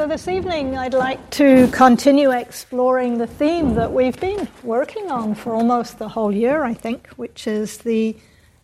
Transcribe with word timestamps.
So, 0.00 0.06
this 0.06 0.28
evening 0.28 0.78
I'd 0.78 0.94
like 0.94 1.28
to 1.32 1.68
continue 1.72 2.30
exploring 2.30 3.18
the 3.18 3.26
theme 3.26 3.74
that 3.74 3.92
we've 3.92 4.18
been 4.18 4.48
working 4.62 5.10
on 5.10 5.34
for 5.34 5.52
almost 5.52 5.98
the 5.98 6.08
whole 6.08 6.32
year, 6.32 6.64
I 6.64 6.72
think, 6.72 7.08
which 7.18 7.46
is 7.46 7.76
the 7.76 8.16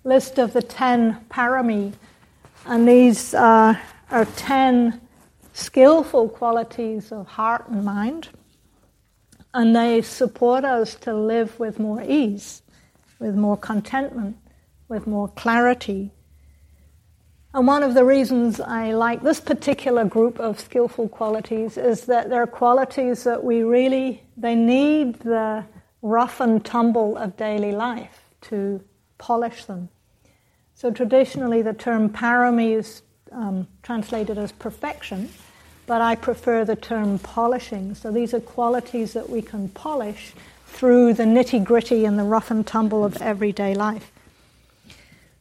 list 0.03 0.39
of 0.39 0.55
the 0.55 0.63
10 0.63 1.27
parami. 1.29 1.93
And 2.65 2.89
these 2.89 3.35
uh, 3.35 3.79
are 4.11 4.25
10 4.25 4.99
skillful 5.53 6.31
qualities 6.31 7.13
of 7.13 7.27
heart 7.27 7.69
and 7.69 7.85
mind. 7.85 8.31
And 9.53 9.77
they 9.77 10.01
support 10.01 10.65
us 10.65 10.95
to 11.03 11.13
live 11.13 11.61
with 11.61 11.79
more 11.79 12.01
ease, 12.01 12.63
with 13.19 13.35
more 13.35 13.59
contentment, 13.59 14.39
with 14.89 15.07
more 15.07 15.29
clarity, 15.29 16.13
and 17.57 17.67
one 17.67 17.83
of 17.83 17.95
the 17.95 18.05
reasons 18.05 18.61
I 18.61 18.93
like 18.93 19.23
this 19.23 19.41
particular 19.41 20.05
group 20.05 20.39
of 20.39 20.61
skillful 20.61 21.09
qualities 21.09 21.79
is 21.79 22.03
that 22.03 22.29
they're 22.29 22.47
qualities 22.47 23.25
that 23.25 23.43
we 23.43 23.63
really, 23.63 24.23
they 24.37 24.55
need 24.55 25.21
the 25.21 25.65
rough 26.03 26.41
and 26.41 26.63
tumble 26.63 27.17
of 27.17 27.39
daily 27.39 27.73
life 27.73 28.21
to 28.43 28.85
polish 29.17 29.65
them. 29.65 29.89
So 30.75 30.91
traditionally 30.91 31.63
the 31.63 31.73
term 31.73 32.11
parami 32.11 32.77
is 32.77 33.01
um, 33.33 33.67
translated 33.83 34.37
as 34.37 34.53
perfection, 34.53 35.31
but 35.87 36.03
I 36.03 36.15
prefer 36.15 36.67
the 36.67 36.77
term 36.77 37.19
polishing. 37.19 37.95
So 37.95 38.13
these 38.13 38.35
are 38.35 38.41
qualities 38.41 39.15
that 39.15 39.31
we 39.31 39.41
can 39.41 39.71
polish 39.71 40.35
through 40.67 41.15
the 41.15 41.25
nitty 41.25 41.65
gritty 41.65 42.05
and 42.05 42.19
the 42.19 42.25
rough 42.25 42.51
and 42.51 42.67
tumble 42.67 43.03
of 43.03 43.17
everyday 43.23 43.75
life. 43.75 44.13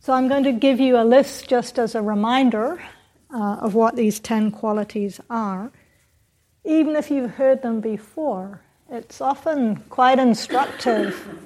So 0.05 0.13
I'm 0.13 0.27
going 0.27 0.43
to 0.43 0.51
give 0.51 0.79
you 0.79 0.99
a 0.99 1.03
list 1.03 1.47
just 1.47 1.79
as 1.79 1.95
a 1.95 2.01
reminder 2.03 2.79
uh, 3.33 3.57
of 3.59 3.73
what 3.73 3.95
these 3.95 4.19
10 4.19 4.51
qualities 4.51 5.19
are. 5.31 5.71
Even 6.63 6.95
if 6.95 7.09
you've 7.09 7.31
heard 7.31 7.63
them 7.63 7.81
before, 7.81 8.62
it's 8.91 9.20
often 9.20 9.77
quite 9.89 10.20
instructive 10.20 11.39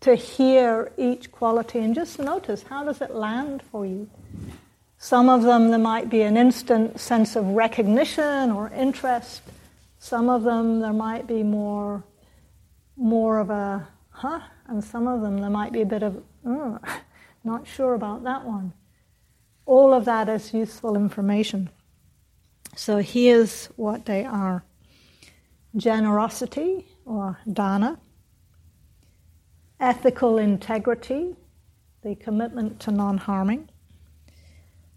to 0.00 0.16
hear 0.16 0.90
each 0.98 1.30
quality 1.30 1.78
and 1.78 1.94
just 1.94 2.18
notice 2.18 2.64
how 2.64 2.82
does 2.82 3.00
it 3.00 3.14
land 3.14 3.62
for 3.70 3.86
you. 3.86 4.10
Some 4.98 5.28
of 5.28 5.42
them, 5.42 5.70
there 5.70 5.78
might 5.78 6.10
be 6.10 6.22
an 6.22 6.36
instant 6.36 6.98
sense 6.98 7.36
of 7.36 7.46
recognition 7.46 8.50
or 8.50 8.68
interest. 8.70 9.42
Some 10.00 10.28
of 10.28 10.42
them, 10.42 10.80
there 10.80 10.92
might 10.92 11.28
be 11.28 11.44
more, 11.44 12.02
more 12.96 13.38
of 13.38 13.50
a 13.50 13.86
huh, 14.10 14.40
and 14.66 14.82
some 14.82 15.06
of 15.06 15.20
them, 15.20 15.38
there 15.38 15.50
might 15.50 15.72
be 15.72 15.82
a 15.82 15.86
bit 15.86 16.02
of, 16.02 16.20
uh. 16.44 16.78
Not 17.44 17.66
sure 17.66 17.94
about 17.94 18.24
that 18.24 18.44
one. 18.44 18.72
All 19.66 19.92
of 19.94 20.04
that 20.04 20.28
is 20.28 20.54
useful 20.54 20.96
information. 20.96 21.70
So 22.76 22.98
here's 22.98 23.66
what 23.76 24.06
they 24.06 24.24
are. 24.24 24.64
Generosity 25.76 26.86
or 27.04 27.38
dana, 27.50 27.98
ethical 29.80 30.38
integrity, 30.38 31.34
the 32.02 32.14
commitment 32.14 32.80
to 32.80 32.90
non 32.90 33.18
harming, 33.18 33.68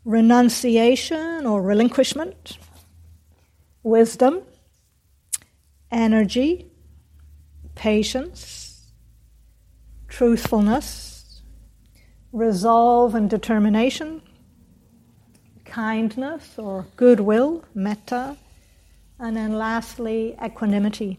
renunciation 0.04 1.46
or 1.46 1.62
relinquishment, 1.62 2.58
wisdom, 3.84 4.42
energy, 5.92 6.68
patience, 7.76 8.92
truthfulness, 10.08 11.15
resolve 12.36 13.16
and 13.16 13.30
determination, 13.30 14.22
kindness 15.64 16.56
or 16.58 16.86
goodwill, 16.98 17.64
metta, 17.74 18.36
and 19.18 19.38
then 19.38 19.58
lastly, 19.58 20.36
equanimity. 20.44 21.18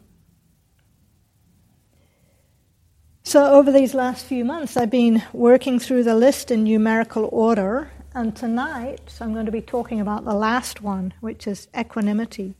So, 3.22 3.50
over 3.54 3.72
these 3.72 3.94
last 3.94 4.26
few 4.26 4.44
months, 4.44 4.76
I've 4.76 4.90
been 4.90 5.22
working 5.32 5.78
through 5.78 6.04
the 6.04 6.14
list 6.14 6.50
in 6.50 6.64
numerical 6.64 7.28
order, 7.32 7.90
and 8.14 8.36
tonight 8.36 9.16
I'm 9.18 9.32
going 9.32 9.46
to 9.46 9.52
be 9.52 9.62
talking 9.62 10.00
about 10.00 10.26
the 10.26 10.34
last 10.34 10.82
one, 10.82 11.14
which 11.20 11.46
is 11.46 11.66
equanimity. 11.76 12.54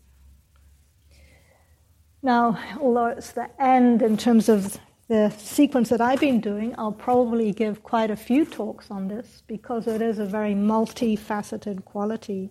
Now, 2.23 2.59
although 2.81 3.09
it's 3.09 3.33
the 3.33 3.51
end 3.63 4.01
in 4.01 4.17
terms 4.17 4.49
of 4.49 4.79
the 5.09 5.31
sequence 5.39 5.91
that 5.91 6.01
I've 6.01 6.21
been 6.21 6.41
doing, 6.41 6.75
I'll 6.77 6.93
probably 6.93 7.53
give 7.53 7.83
quite 7.83 8.11
a 8.11 8.17
few 8.17 8.45
talks 8.45 8.91
on 8.91 9.09
this 9.09 9.43
because 9.47 9.87
it 9.87 10.03
is 10.03 10.19
a 10.19 10.27
very 10.27 10.55
multifaceted 10.55 11.85
quality. 11.85 12.51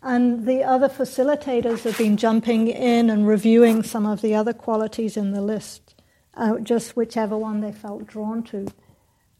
And 0.00 0.46
the 0.46 0.62
other 0.62 0.88
facilitators 0.88 1.82
have 1.82 1.98
been 1.98 2.16
jumping 2.16 2.68
in 2.68 3.10
and 3.10 3.26
reviewing 3.26 3.82
some 3.82 4.06
of 4.06 4.22
the 4.22 4.34
other 4.34 4.52
qualities 4.52 5.16
in 5.16 5.32
the 5.32 5.40
list, 5.40 6.00
uh, 6.34 6.58
just 6.60 6.96
whichever 6.96 7.36
one 7.36 7.60
they 7.60 7.72
felt 7.72 8.06
drawn 8.06 8.44
to. 8.44 8.68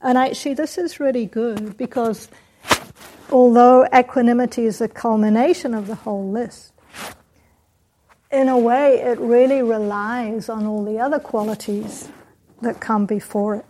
And 0.00 0.18
actually, 0.18 0.54
this 0.54 0.78
is 0.78 0.98
really 0.98 1.26
good 1.26 1.76
because 1.76 2.28
although 3.30 3.86
equanimity 3.94 4.64
is 4.64 4.78
the 4.78 4.88
culmination 4.88 5.74
of 5.74 5.86
the 5.86 5.94
whole 5.94 6.28
list, 6.28 6.72
in 8.36 8.50
a 8.50 8.58
way, 8.58 9.00
it 9.00 9.18
really 9.18 9.62
relies 9.62 10.50
on 10.50 10.66
all 10.66 10.84
the 10.84 10.98
other 10.98 11.18
qualities 11.18 12.08
that 12.60 12.80
come 12.80 13.06
before 13.06 13.56
it. 13.56 13.66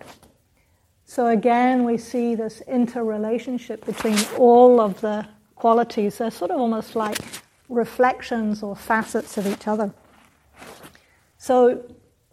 So 1.04 1.28
again, 1.28 1.84
we 1.84 1.96
see 1.98 2.34
this 2.34 2.62
interrelationship 2.62 3.86
between 3.86 4.18
all 4.36 4.80
of 4.80 5.00
the 5.00 5.26
qualities. 5.54 6.18
They're 6.18 6.32
sort 6.32 6.50
of 6.50 6.58
almost 6.60 6.96
like 6.96 7.18
reflections 7.68 8.62
or 8.64 8.74
facets 8.74 9.38
of 9.38 9.46
each 9.46 9.68
other. 9.68 9.94
So, 11.38 11.84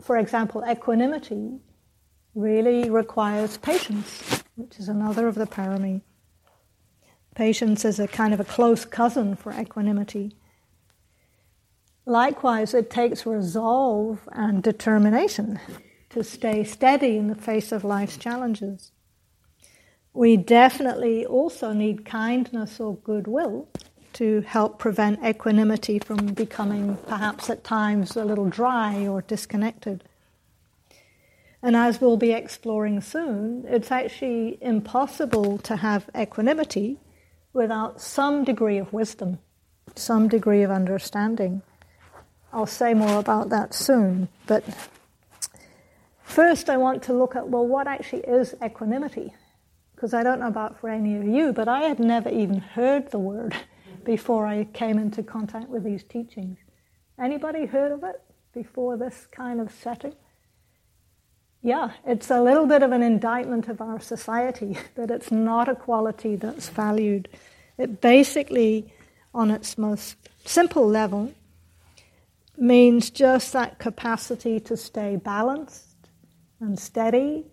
for 0.01 0.17
example, 0.17 0.63
equanimity 0.67 1.59
really 2.33 2.89
requires 2.89 3.57
patience, 3.57 4.43
which 4.55 4.79
is 4.79 4.89
another 4.89 5.27
of 5.27 5.35
the 5.35 5.45
parami. 5.45 6.01
Patience 7.35 7.85
is 7.85 7.99
a 7.99 8.07
kind 8.07 8.33
of 8.33 8.39
a 8.39 8.43
close 8.43 8.85
cousin 8.85 9.35
for 9.35 9.51
equanimity. 9.53 10.35
Likewise, 12.05 12.73
it 12.73 12.89
takes 12.89 13.25
resolve 13.25 14.27
and 14.31 14.61
determination 14.61 15.59
to 16.09 16.23
stay 16.23 16.63
steady 16.63 17.17
in 17.17 17.27
the 17.27 17.35
face 17.35 17.71
of 17.71 17.83
life's 17.83 18.17
challenges. 18.17 18.91
We 20.13 20.37
definitely 20.37 21.25
also 21.25 21.73
need 21.73 22.05
kindness 22.05 22.79
or 22.79 22.97
goodwill 22.97 23.67
to 24.13 24.41
help 24.41 24.77
prevent 24.77 25.23
equanimity 25.25 25.97
from 25.97 26.33
becoming 26.33 26.97
perhaps 27.07 27.49
at 27.49 27.63
times 27.63 28.15
a 28.15 28.25
little 28.25 28.49
dry 28.49 29.07
or 29.07 29.21
disconnected. 29.21 30.03
And 31.63 31.75
as 31.75 31.99
we'll 31.99 32.17
be 32.17 32.31
exploring 32.31 33.01
soon, 33.01 33.65
it's 33.67 33.91
actually 33.91 34.59
impossible 34.61 35.57
to 35.59 35.77
have 35.77 36.09
equanimity 36.15 36.99
without 37.53 38.01
some 38.01 38.43
degree 38.43 38.77
of 38.77 38.91
wisdom, 38.91 39.39
some 39.95 40.27
degree 40.27 40.61
of 40.61 40.69
understanding. 40.69 41.61
I'll 42.53 42.65
say 42.65 42.93
more 42.93 43.19
about 43.19 43.49
that 43.49 43.73
soon, 43.73 44.29
but 44.47 44.63
First, 46.33 46.67
I 46.67 46.77
want 46.77 47.03
to 47.03 47.13
look 47.13 47.35
at 47.35 47.47
well, 47.47 47.67
what 47.67 47.85
actually 47.85 48.23
is 48.23 48.55
equanimity? 48.65 49.35
Because 49.93 50.15
I 50.15 50.23
don't 50.23 50.39
know 50.39 50.47
about 50.47 50.79
for 50.79 50.89
any 50.89 51.15
of 51.15 51.23
you, 51.25 51.53
but 51.53 51.67
I 51.67 51.81
had 51.81 51.99
never 51.99 52.27
even 52.27 52.57
heard 52.57 53.11
the 53.11 53.19
word 53.19 53.55
before 54.03 54.47
I 54.47 54.63
came 54.63 54.97
into 54.97 55.21
contact 55.21 55.69
with 55.69 55.83
these 55.83 56.03
teachings. 56.03 56.57
Anybody 57.19 57.67
heard 57.67 57.91
of 57.91 58.03
it 58.03 58.19
before 58.51 58.97
this 58.97 59.27
kind 59.31 59.61
of 59.61 59.71
setting? 59.71 60.15
Yeah, 61.61 61.91
it's 62.03 62.31
a 62.31 62.41
little 62.41 62.65
bit 62.65 62.81
of 62.81 62.91
an 62.91 63.03
indictment 63.03 63.67
of 63.67 63.79
our 63.79 63.99
society 63.99 64.75
that 64.95 65.11
it's 65.11 65.31
not 65.31 65.69
a 65.69 65.75
quality 65.75 66.35
that's 66.35 66.69
valued. 66.69 67.29
It 67.77 68.01
basically, 68.01 68.91
on 69.35 69.51
its 69.51 69.77
most 69.77 70.17
simple 70.45 70.87
level, 70.87 71.31
means 72.63 73.09
just 73.09 73.51
that 73.53 73.77
capacity 73.77 74.59
to 74.61 74.77
stay 74.77 75.17
balanced 75.17 76.09
and 76.61 76.79
steady, 76.79 77.45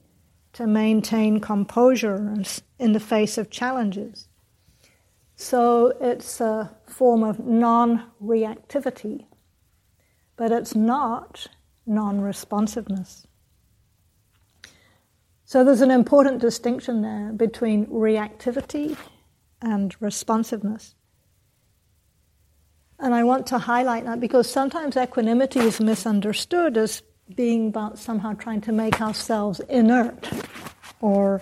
to 0.52 0.66
maintain 0.66 1.40
composure 1.40 2.34
in 2.78 2.92
the 2.92 3.00
face 3.00 3.36
of 3.36 3.50
challenges. 3.50 4.28
So 5.34 5.92
it's 6.00 6.40
a 6.40 6.76
form 6.86 7.24
of 7.24 7.40
non 7.40 8.04
reactivity, 8.22 9.26
but 10.36 10.52
it's 10.52 10.74
not 10.74 11.46
non 11.86 12.20
responsiveness. 12.20 13.26
So 15.44 15.64
there's 15.64 15.80
an 15.80 15.90
important 15.90 16.40
distinction 16.40 17.02
there 17.02 17.32
between 17.32 17.86
reactivity 17.86 18.96
and 19.60 19.96
responsiveness. 20.00 20.94
And 23.02 23.14
I 23.14 23.24
want 23.24 23.46
to 23.48 23.58
highlight 23.58 24.04
that 24.04 24.20
because 24.20 24.50
sometimes 24.50 24.96
equanimity 24.96 25.60
is 25.60 25.80
misunderstood 25.80 26.76
as 26.76 27.02
being 27.34 27.68
about 27.68 27.98
somehow 27.98 28.34
trying 28.34 28.60
to 28.62 28.72
make 28.72 29.00
ourselves 29.00 29.60
inert 29.60 30.28
or 31.00 31.40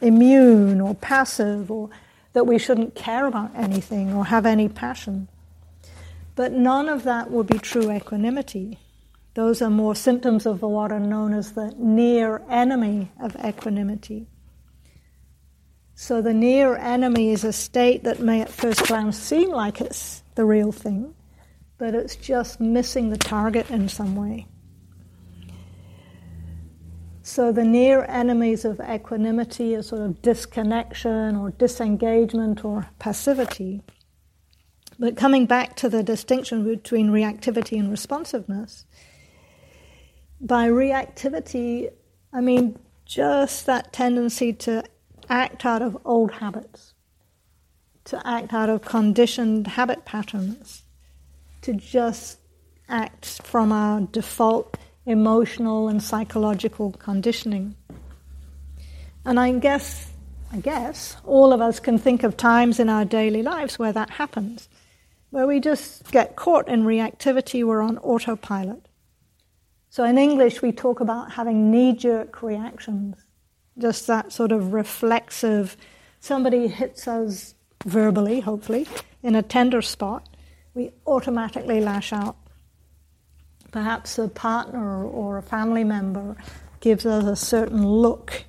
immune 0.00 0.80
or 0.80 0.94
passive 0.94 1.70
or 1.70 1.90
that 2.32 2.46
we 2.46 2.58
shouldn't 2.58 2.94
care 2.94 3.26
about 3.26 3.50
anything 3.54 4.12
or 4.12 4.24
have 4.26 4.46
any 4.46 4.68
passion. 4.68 5.28
But 6.34 6.52
none 6.52 6.88
of 6.88 7.02
that 7.04 7.30
would 7.30 7.46
be 7.46 7.58
true 7.58 7.90
equanimity. 7.90 8.78
Those 9.34 9.60
are 9.60 9.70
more 9.70 9.94
symptoms 9.94 10.46
of 10.46 10.62
what 10.62 10.92
are 10.92 11.00
known 11.00 11.34
as 11.34 11.52
the 11.52 11.74
near 11.76 12.42
enemy 12.48 13.10
of 13.20 13.36
equanimity. 13.44 14.26
So 15.94 16.22
the 16.22 16.34
near 16.34 16.76
enemy 16.76 17.30
is 17.30 17.44
a 17.44 17.52
state 17.52 18.04
that 18.04 18.20
may 18.20 18.42
at 18.42 18.50
first 18.50 18.86
glance 18.86 19.18
seem 19.18 19.50
like 19.50 19.80
it's 19.80 20.22
the 20.36 20.44
real 20.44 20.72
thing, 20.72 21.14
but 21.78 21.94
it's 21.94 22.16
just 22.16 22.60
missing 22.60 23.10
the 23.10 23.18
target 23.18 23.68
in 23.70 23.88
some 23.88 24.14
way. 24.14 24.46
So 27.22 27.50
the 27.50 27.64
near 27.64 28.04
enemies 28.04 28.64
of 28.64 28.80
equanimity 28.80 29.74
are 29.74 29.82
sort 29.82 30.02
of 30.02 30.22
disconnection 30.22 31.34
or 31.34 31.50
disengagement 31.50 32.64
or 32.64 32.88
passivity. 33.00 33.82
But 34.98 35.16
coming 35.16 35.44
back 35.44 35.74
to 35.76 35.88
the 35.88 36.04
distinction 36.04 36.64
between 36.64 37.10
reactivity 37.10 37.80
and 37.80 37.90
responsiveness, 37.90 38.84
by 40.40 40.68
reactivity, 40.68 41.90
I 42.32 42.40
mean 42.40 42.78
just 43.04 43.66
that 43.66 43.92
tendency 43.92 44.52
to 44.52 44.84
act 45.28 45.66
out 45.66 45.82
of 45.82 45.98
old 46.04 46.30
habits, 46.30 46.94
to 48.06 48.26
act 48.26 48.52
out 48.52 48.68
of 48.68 48.82
conditioned 48.82 49.66
habit 49.66 50.04
patterns, 50.04 50.82
to 51.62 51.74
just 51.74 52.38
act 52.88 53.42
from 53.42 53.72
our 53.72 54.00
default 54.00 54.76
emotional 55.04 55.88
and 55.88 56.02
psychological 56.02 56.92
conditioning. 56.92 57.76
And 59.24 59.40
I 59.40 59.52
guess, 59.52 60.10
I 60.52 60.58
guess, 60.58 61.16
all 61.24 61.52
of 61.52 61.60
us 61.60 61.80
can 61.80 61.98
think 61.98 62.22
of 62.22 62.36
times 62.36 62.78
in 62.78 62.88
our 62.88 63.04
daily 63.04 63.42
lives 63.42 63.78
where 63.78 63.92
that 63.92 64.10
happens, 64.10 64.68
where 65.30 65.46
we 65.46 65.58
just 65.58 66.10
get 66.12 66.36
caught 66.36 66.68
in 66.68 66.84
reactivity, 66.84 67.64
we're 67.64 67.82
on 67.82 67.98
autopilot. 67.98 68.86
So 69.90 70.04
in 70.04 70.16
English, 70.16 70.62
we 70.62 70.70
talk 70.70 71.00
about 71.00 71.32
having 71.32 71.72
knee 71.72 71.92
jerk 71.92 72.42
reactions, 72.42 73.16
just 73.78 74.06
that 74.06 74.32
sort 74.32 74.52
of 74.52 74.72
reflexive, 74.72 75.76
somebody 76.20 76.68
hits 76.68 77.08
us 77.08 77.55
verbally, 77.86 78.40
hopefully, 78.40 78.86
in 79.22 79.34
a 79.34 79.42
tender 79.42 79.80
spot, 79.80 80.28
we 80.74 80.90
automatically 81.06 81.80
lash 81.80 82.12
out. 82.12 82.36
Perhaps 83.72 84.18
a 84.18 84.28
partner 84.28 85.04
or 85.04 85.38
a 85.38 85.42
family 85.42 85.84
member 85.84 86.36
gives 86.80 87.06
us 87.06 87.24
a 87.24 87.36
certain 87.36 87.86
look 87.86 88.44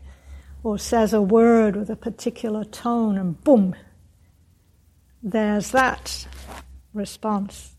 or 0.63 0.78
says 0.78 1.13
a 1.13 1.22
word 1.22 1.75
with 1.75 1.89
a 1.89 1.95
particular 1.95 2.66
tone, 2.66 3.18
and 3.18 3.42
boom, 3.44 3.75
there's 5.24 5.72
that 5.72 6.28
response, 6.94 7.75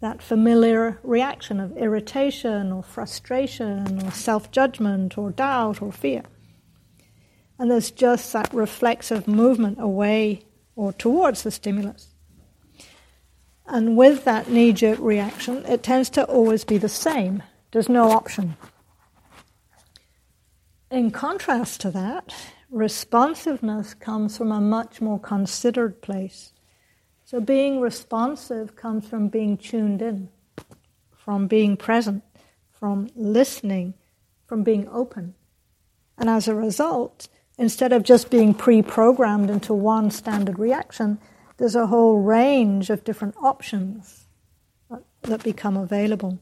that 0.00 0.22
familiar 0.22 0.98
reaction 1.02 1.60
of 1.60 1.76
irritation 1.76 2.72
or 2.72 2.82
frustration 2.82 4.02
or 4.04 4.10
self 4.10 4.50
judgment 4.50 5.16
or 5.16 5.30
doubt 5.30 5.80
or 5.80 5.92
fear. 5.92 6.22
And 7.58 7.70
there's 7.70 7.90
just 7.90 8.32
that 8.32 8.52
reflexive 8.52 9.28
movement 9.28 9.80
away 9.80 10.42
or 10.80 10.94
towards 10.94 11.42
the 11.42 11.50
stimulus. 11.50 12.14
And 13.66 13.98
with 13.98 14.24
that 14.24 14.48
knee 14.48 14.72
jerk 14.72 14.98
reaction, 14.98 15.62
it 15.66 15.82
tends 15.82 16.08
to 16.10 16.24
always 16.24 16.64
be 16.64 16.78
the 16.78 16.88
same. 16.88 17.42
There's 17.70 17.90
no 17.90 18.10
option. 18.10 18.56
In 20.90 21.10
contrast 21.10 21.82
to 21.82 21.90
that, 21.90 22.34
responsiveness 22.70 23.92
comes 23.92 24.38
from 24.38 24.50
a 24.50 24.60
much 24.60 25.02
more 25.02 25.20
considered 25.20 26.00
place. 26.00 26.54
So 27.26 27.40
being 27.40 27.80
responsive 27.80 28.74
comes 28.74 29.06
from 29.06 29.28
being 29.28 29.58
tuned 29.58 30.00
in, 30.00 30.30
from 31.14 31.46
being 31.46 31.76
present, 31.76 32.24
from 32.70 33.10
listening, 33.14 33.92
from 34.46 34.64
being 34.64 34.88
open. 34.88 35.34
And 36.16 36.30
as 36.30 36.48
a 36.48 36.54
result, 36.54 37.28
instead 37.60 37.92
of 37.92 38.02
just 38.02 38.30
being 38.30 38.54
pre 38.54 38.82
programmed 38.82 39.50
into 39.50 39.74
one 39.74 40.10
standard 40.10 40.58
reaction, 40.58 41.18
there's 41.58 41.76
a 41.76 41.86
whole 41.86 42.18
range 42.18 42.88
of 42.88 43.04
different 43.04 43.36
options 43.40 44.26
that 45.22 45.44
become 45.44 45.76
available. 45.76 46.38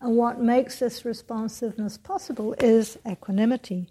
And 0.00 0.16
what 0.16 0.40
makes 0.40 0.80
this 0.80 1.04
responsiveness 1.04 1.96
possible 1.96 2.54
is 2.54 2.98
equanimity. 3.08 3.88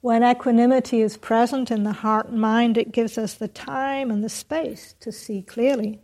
When 0.00 0.24
equanimity 0.24 1.00
is 1.00 1.16
present 1.16 1.70
in 1.70 1.84
the 1.84 1.92
heart 1.92 2.28
and 2.28 2.40
mind, 2.40 2.76
it 2.76 2.90
gives 2.90 3.16
us 3.16 3.34
the 3.34 3.46
time 3.46 4.10
and 4.10 4.24
the 4.24 4.28
space 4.28 4.96
to 4.98 5.12
see 5.12 5.42
clearly. 5.42 6.00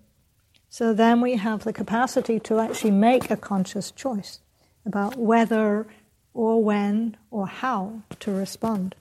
So 0.68 0.94
then 0.94 1.20
we 1.20 1.34
have 1.34 1.64
the 1.64 1.72
capacity 1.72 2.38
to 2.40 2.60
actually 2.60 2.92
make 2.92 3.28
a 3.28 3.36
conscious 3.36 3.90
choice 3.90 4.38
about 4.86 5.16
whether 5.16 5.88
or 6.38 6.62
when 6.62 7.16
or 7.32 7.48
how 7.48 8.00
to 8.20 8.30
respond. 8.30 8.94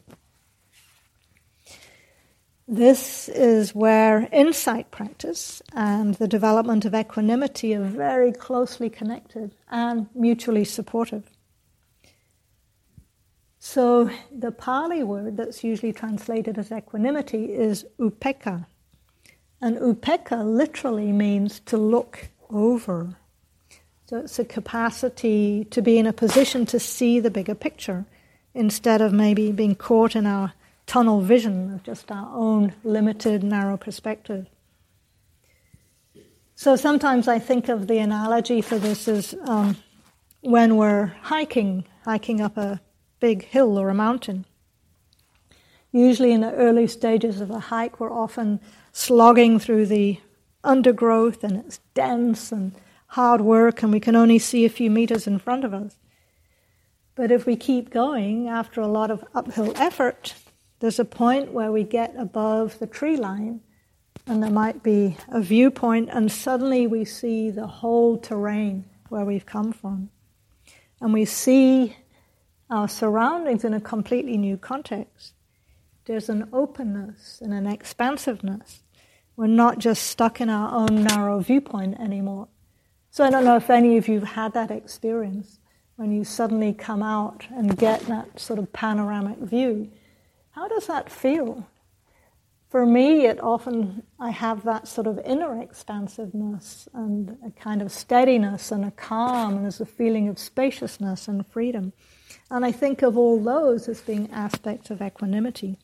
This 2.68 3.30
is 3.30 3.76
where 3.76 4.28
insight 4.32 4.90
practice 4.90 5.62
and 5.72 6.16
the 6.16 6.28
development 6.28 6.84
of 6.84 6.96
equanimity 6.96 7.76
are 7.76 7.84
very 7.84 8.32
closely 8.32 8.90
connected 8.90 9.54
and 9.70 10.08
mutually 10.16 10.66
supportive. 10.66 11.30
So, 13.60 14.10
the 14.32 14.52
Pali 14.52 15.04
word 15.04 15.38
that's 15.38 15.64
usually 15.64 15.94
translated 15.94 16.58
as 16.58 16.72
equanimity 16.72 17.54
is 17.54 17.86
upekkha. 18.00 18.66
And 19.62 19.78
upekkha 19.78 20.44
literally 20.44 21.12
means 21.12 21.60
to 21.68 21.78
look 21.78 22.30
over. 22.50 23.16
So, 24.08 24.18
it's 24.18 24.40
a 24.40 24.46
capacity 24.46 25.66
to 25.66 25.82
be 25.82 25.98
in 25.98 26.08
a 26.08 26.14
position 26.14 26.66
to 26.68 26.80
see 26.80 27.20
the 27.20 27.30
bigger 27.30 27.56
picture 27.56 28.06
instead 28.54 29.02
of 29.02 29.14
maybe 29.14 29.52
being 29.52 29.76
caught 29.76 30.16
in 30.16 30.26
our 30.26 30.54
tunnel 30.88 31.22
vision 31.22 31.74
of 31.74 31.84
just 31.84 32.12
our 32.12 32.30
own 32.34 32.74
limited, 32.84 33.44
narrow 33.44 33.78
perspective. 33.78 34.48
So 36.56 36.76
sometimes 36.76 37.28
I 37.28 37.38
think 37.38 37.70
of 37.70 37.88
the 37.88 38.00
analogy 38.00 38.62
for 38.62 38.80
this 38.80 39.08
as 39.08 39.36
um, 39.44 39.78
when 40.42 40.76
we're 40.76 41.14
hiking, 41.22 41.86
hiking 42.04 42.42
up 42.42 42.58
a 42.58 42.82
big 43.20 43.44
hill 43.44 43.78
or 43.78 43.90
a 43.90 43.94
mountain. 43.94 44.46
Usually, 45.92 46.32
in 46.32 46.42
the 46.42 46.52
early 46.54 46.88
stages 46.88 47.42
of 47.42 47.52
a 47.52 47.60
hike, 47.60 48.00
we're 48.00 48.12
often 48.12 48.60
slogging 48.92 49.60
through 49.60 49.86
the 49.86 50.20
undergrowth 50.64 51.44
and 51.44 51.58
it's 51.58 51.80
dense 51.94 52.52
and 52.52 52.74
hard 53.08 53.42
work, 53.42 53.84
and 53.84 53.92
we 53.92 54.00
can 54.00 54.16
only 54.16 54.40
see 54.40 54.66
a 54.66 54.70
few 54.70 54.90
meters 54.90 55.28
in 55.28 55.40
front 55.40 55.64
of 55.64 55.74
us. 55.74 55.98
But 57.16 57.32
if 57.32 57.46
we 57.46 57.56
keep 57.56 57.90
going 57.90 58.48
after 58.48 58.80
a 58.80 58.88
lot 58.88 59.10
of 59.10 59.24
uphill 59.34 59.74
effort, 59.76 60.36
there's 60.80 61.00
a 61.00 61.06
point 61.06 61.52
where 61.52 61.72
we 61.72 61.84
get 61.84 62.14
above 62.18 62.78
the 62.80 62.88
tree 62.88 63.18
line, 63.18 63.62
and 64.28 64.44
there 64.44 64.52
might 64.52 64.84
be 64.84 65.18
a 65.30 65.42
viewpoint, 65.42 66.10
and 66.12 66.32
suddenly 66.32 66.86
we 66.86 67.06
see 67.06 67.50
the 67.50 67.68
whole 67.68 68.18
terrain 68.18 68.86
where 69.10 69.26
we've 69.26 69.46
come 69.46 69.72
from. 69.72 70.10
And 71.02 71.14
we 71.14 71.26
see 71.26 71.96
our 72.70 72.88
surroundings 72.88 73.64
in 73.64 73.74
a 73.74 73.82
completely 73.82 74.38
new 74.38 74.58
context. 74.58 75.34
There's 76.06 76.30
an 76.30 76.50
openness 76.52 77.40
and 77.42 77.54
an 77.54 77.68
expansiveness. 77.68 78.82
We're 79.36 79.48
not 79.48 79.80
just 79.80 80.04
stuck 80.04 80.42
in 80.42 80.50
our 80.50 80.74
own 80.74 81.04
narrow 81.04 81.40
viewpoint 81.40 82.00
anymore. 82.00 82.48
So 83.12 83.24
I 83.24 83.30
don't 83.30 83.46
know 83.46 83.58
if 83.58 83.70
any 83.70 83.98
of 83.98 84.08
you 84.08 84.20
have 84.20 84.30
had 84.30 84.54
that 84.54 84.72
experience 84.72 85.60
when 85.96 86.12
you 86.12 86.24
suddenly 86.24 86.74
come 86.74 87.02
out 87.02 87.48
and 87.50 87.78
get 87.78 88.02
that 88.02 88.40
sort 88.40 88.60
of 88.60 88.72
panoramic 88.72 89.40
view 89.40 89.90
how 90.58 90.68
does 90.68 90.88
that 90.88 91.12
feel? 91.12 91.68
For 92.70 92.84
me, 92.84 93.28
it 93.28 93.40
often, 93.44 94.02
I 94.20 94.32
have 94.32 94.64
that 94.64 94.88
sort 94.88 95.06
of 95.06 95.20
inner 95.24 95.62
expansiveness 95.62 96.90
and 96.96 97.38
a 97.46 97.52
kind 97.52 97.84
of 97.84 97.92
steadiness 97.92 98.72
and 98.72 98.84
a 98.84 98.90
calm, 98.90 99.54
and 99.54 99.64
there's 99.66 99.82
a 99.82 99.86
feeling 99.86 100.28
of 100.30 100.40
spaciousness 100.40 101.28
and 101.28 101.46
freedom. 101.46 101.94
And 102.50 102.66
I 102.66 102.72
think 102.72 103.04
of 103.04 103.20
all 103.20 103.40
those 103.40 103.88
as 103.88 104.02
being 104.02 104.32
aspects 104.32 104.90
of 104.90 105.00
equanimity. 105.00 105.78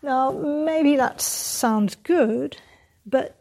Now, 0.00 0.32
maybe 0.32 0.96
that 0.96 1.20
sounds 1.20 1.94
good, 1.94 2.56
but 3.04 3.36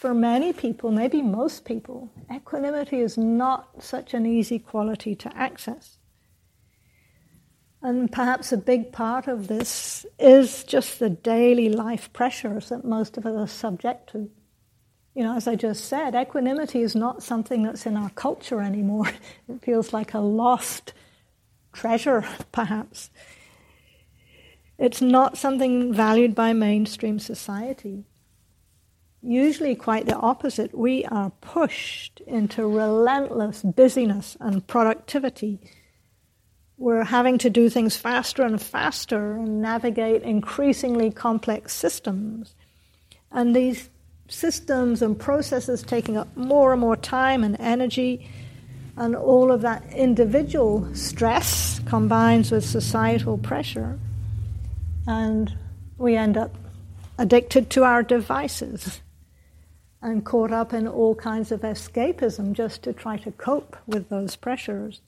for 0.00 0.14
many 0.14 0.50
people, 0.54 0.90
maybe 0.90 1.20
most 1.20 1.66
people, 1.66 2.10
equanimity 2.34 3.00
is 3.00 3.18
not 3.18 3.82
such 3.82 4.14
an 4.14 4.24
easy 4.24 4.58
quality 4.58 5.14
to 5.14 5.36
access. 5.36 5.98
And 7.82 8.10
perhaps 8.10 8.50
a 8.50 8.56
big 8.56 8.92
part 8.92 9.28
of 9.28 9.48
this 9.48 10.06
is 10.18 10.64
just 10.64 11.00
the 11.00 11.10
daily 11.10 11.68
life 11.68 12.10
pressures 12.14 12.70
that 12.70 12.82
most 12.82 13.18
of 13.18 13.26
us 13.26 13.36
are 13.36 13.46
subject 13.46 14.10
to. 14.12 14.30
You 15.14 15.24
know, 15.24 15.36
as 15.36 15.46
I 15.46 15.54
just 15.54 15.84
said, 15.84 16.14
equanimity 16.14 16.80
is 16.80 16.96
not 16.96 17.22
something 17.22 17.62
that's 17.62 17.84
in 17.84 17.98
our 17.98 18.10
culture 18.10 18.62
anymore. 18.62 19.12
It 19.50 19.62
feels 19.62 19.92
like 19.92 20.14
a 20.14 20.20
lost 20.20 20.94
treasure, 21.74 22.24
perhaps. 22.52 23.10
It's 24.78 25.02
not 25.02 25.36
something 25.36 25.92
valued 25.92 26.34
by 26.34 26.54
mainstream 26.54 27.18
society. 27.18 28.06
Usually 29.22 29.74
quite 29.74 30.06
the 30.06 30.16
opposite. 30.16 30.76
We 30.76 31.04
are 31.06 31.30
pushed 31.40 32.20
into 32.26 32.66
relentless 32.66 33.62
busyness 33.62 34.36
and 34.40 34.66
productivity. 34.66 35.60
We're 36.78 37.04
having 37.04 37.38
to 37.38 37.50
do 37.50 37.68
things 37.68 37.96
faster 37.96 38.42
and 38.42 38.60
faster 38.60 39.32
and 39.36 39.60
navigate 39.60 40.22
increasingly 40.22 41.10
complex 41.10 41.74
systems. 41.74 42.54
And 43.30 43.54
these 43.54 43.90
systems 44.28 45.02
and 45.02 45.18
processes 45.18 45.82
taking 45.82 46.16
up 46.16 46.34
more 46.36 46.72
and 46.72 46.80
more 46.80 46.96
time 46.96 47.44
and 47.44 47.56
energy, 47.60 48.26
and 48.96 49.14
all 49.14 49.52
of 49.52 49.60
that 49.62 49.92
individual 49.92 50.88
stress 50.94 51.80
combines 51.86 52.50
with 52.50 52.64
societal 52.64 53.38
pressure, 53.38 53.98
and 55.06 55.52
we 55.98 56.16
end 56.16 56.36
up 56.36 56.56
addicted 57.18 57.70
to 57.70 57.84
our 57.84 58.02
devices 58.02 59.00
and 60.02 60.24
caught 60.24 60.52
up 60.52 60.72
in 60.72 60.88
all 60.88 61.14
kinds 61.14 61.52
of 61.52 61.60
escapism 61.60 62.52
just 62.52 62.82
to 62.82 62.92
try 62.92 63.16
to 63.18 63.30
cope 63.32 63.76
with 63.86 64.08
those 64.08 64.36
pressures. 64.36 65.00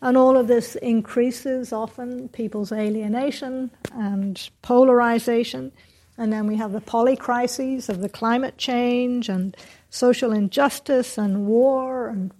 And 0.00 0.16
all 0.16 0.36
of 0.36 0.46
this 0.46 0.76
increases 0.76 1.72
often 1.72 2.28
people's 2.28 2.70
alienation 2.70 3.70
and 3.92 4.48
polarization. 4.62 5.72
And 6.16 6.32
then 6.32 6.46
we 6.46 6.56
have 6.56 6.72
the 6.72 6.80
polycrises 6.80 7.88
of 7.88 8.00
the 8.00 8.08
climate 8.08 8.58
change 8.58 9.28
and 9.28 9.56
social 9.90 10.32
injustice 10.32 11.18
and 11.18 11.46
war. 11.46 12.08
And 12.08 12.32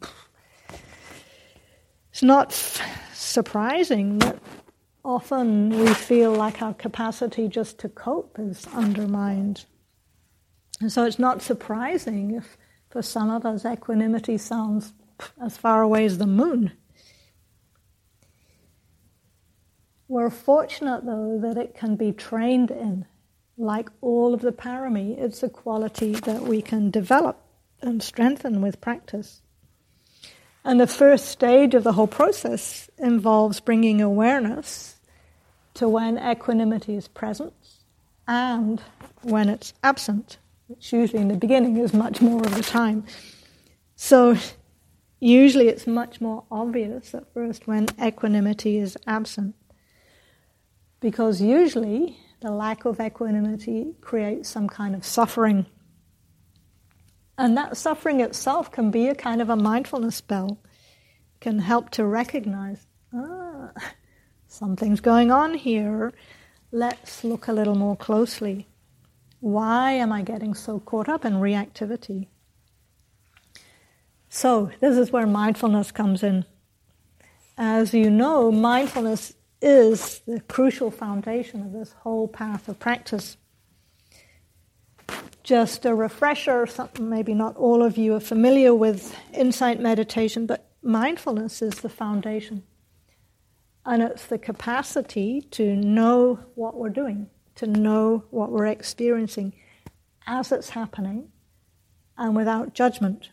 it's 2.11 2.23
not 2.23 2.53
surprising 3.13 4.19
that 4.19 4.39
often 5.05 5.71
we 5.71 5.95
feel 5.95 6.33
like 6.33 6.61
our 6.61 6.75
capacity 6.75 7.49
just 7.49 7.79
to 7.79 7.89
cope 7.89 8.39
is 8.39 8.67
undermined. 8.75 9.65
And 10.81 10.93
so 10.93 11.05
it's 11.05 11.19
not 11.19 11.43
surprising 11.43 12.33
if 12.33 12.57
for 12.89 13.03
some 13.03 13.31
of 13.31 13.45
us 13.45 13.65
equanimity 13.65 14.39
sounds 14.39 14.93
as 15.43 15.57
far 15.57 15.83
away 15.83 16.05
as 16.05 16.19
the 16.19 16.27
moon. 16.27 16.73
We're 20.07 20.31
fortunate, 20.31 21.05
though, 21.05 21.39
that 21.43 21.59
it 21.59 21.75
can 21.75 21.97
be 21.97 22.13
trained 22.13 22.71
in. 22.71 23.05
Like 23.59 23.91
all 24.01 24.33
of 24.33 24.41
the 24.41 24.53
parami, 24.53 25.19
it's 25.19 25.43
a 25.43 25.49
quality 25.49 26.13
that 26.13 26.43
we 26.43 26.63
can 26.63 26.91
develop 26.91 27.43
and 27.83 28.03
strengthen 28.03 28.63
with 28.63 28.81
practice. 28.81 29.43
And 30.65 30.81
the 30.81 30.87
first 30.87 31.27
stage 31.27 31.75
of 31.75 31.85
the 31.85 31.93
whole 31.93 32.07
process 32.07 32.89
involves 32.99 33.61
bringing 33.61 34.01
awareness 34.01 34.97
to 35.75 35.89
when 35.89 36.19
equanimity 36.19 36.95
is 36.95 37.09
present 37.09 37.53
and 38.27 38.81
when 39.23 39.49
it's 39.49 39.75
absent 39.83 40.39
which 40.69 40.93
usually 40.93 41.21
in 41.21 41.29
the 41.29 41.37
beginning 41.37 41.77
is 41.79 41.93
much 41.93 42.21
more 42.21 42.43
of 42.43 42.55
the 42.55 42.63
time. 42.63 43.05
So 43.97 44.37
usually 45.19 45.69
it's 45.69 45.87
much 45.87 46.21
more 46.21 46.45
obvious 46.51 47.15
at 47.15 47.33
first 47.33 47.67
when 47.67 47.89
equanimity 48.01 48.79
is 48.79 48.97
absent. 49.07 49.57
Because 51.01 51.41
usually 51.41 52.19
the 52.41 52.51
lack 52.51 52.85
of 52.85 53.01
equanimity 53.01 53.95
creates 54.01 54.49
some 54.49 54.69
kind 54.69 54.95
of 54.95 55.05
suffering. 55.05 55.67
And 57.37 57.57
that 57.57 57.77
suffering 57.77 58.21
itself 58.21 58.71
can 58.71 58.91
be 58.91 59.09
a 59.09 59.15
kind 59.15 59.41
of 59.41 59.49
a 59.49 59.57
mindfulness 59.57 60.17
spell, 60.17 60.59
can 61.41 61.61
help 61.61 61.91
to 61.91 62.05
recognize, 62.05 62.87
ah, 63.15 63.71
something's 64.49 65.01
going 65.01 65.31
on 65.31 65.55
here. 65.55 66.13
Let's 66.73 67.25
look 67.25 67.49
a 67.49 67.53
little 67.53 67.77
more 67.77 67.97
closely. 67.97 68.67
Why 69.41 69.93
am 69.93 70.13
I 70.13 70.23
getting 70.23 70.55
so 70.55 70.81
caught 70.81 71.09
up 71.09 71.25
in 71.25 71.35
reactivity? 71.35 72.27
So, 74.29 74.71
this 74.81 74.97
is 74.97 75.13
where 75.13 75.27
mindfulness 75.27 75.93
comes 75.93 76.23
in. 76.23 76.45
As 77.57 77.95
you 77.95 78.11
know, 78.11 78.51
mindfulness 78.51 79.35
is 79.63 80.21
the 80.27 80.41
crucial 80.41 80.91
foundation 80.91 81.63
of 81.63 81.73
this 81.73 81.93
whole 82.01 82.29
path 82.29 82.69
of 82.69 82.79
practice. 82.79 83.37
Just 85.43 85.87
a 85.87 85.95
refresher, 85.95 86.67
something 86.67 87.09
maybe 87.09 87.33
not 87.33 87.57
all 87.57 87.83
of 87.83 87.97
you 87.97 88.15
are 88.15 88.21
familiar 88.21 88.75
with 88.75 89.17
insight 89.33 89.81
meditation, 89.81 90.47
but 90.47 90.69
mindfulness 90.83 91.63
is 91.63 91.75
the 91.77 91.89
foundation. 91.89 92.65
And 93.87 94.03
it's 94.03 94.27
the 94.27 94.37
capacity 94.37 95.41
to 95.53 95.75
know 95.75 96.41
what 96.55 96.75
we're 96.75 96.91
doing 96.91 97.31
to 97.59 97.67
know 97.67 98.25
what 98.31 98.51
we're 98.51 98.67
experiencing 98.67 99.53
as 100.27 100.53
it's 100.53 100.71
happening 100.71 101.29
and 102.17 102.37
without 102.37 102.73
judgment. 102.73 103.31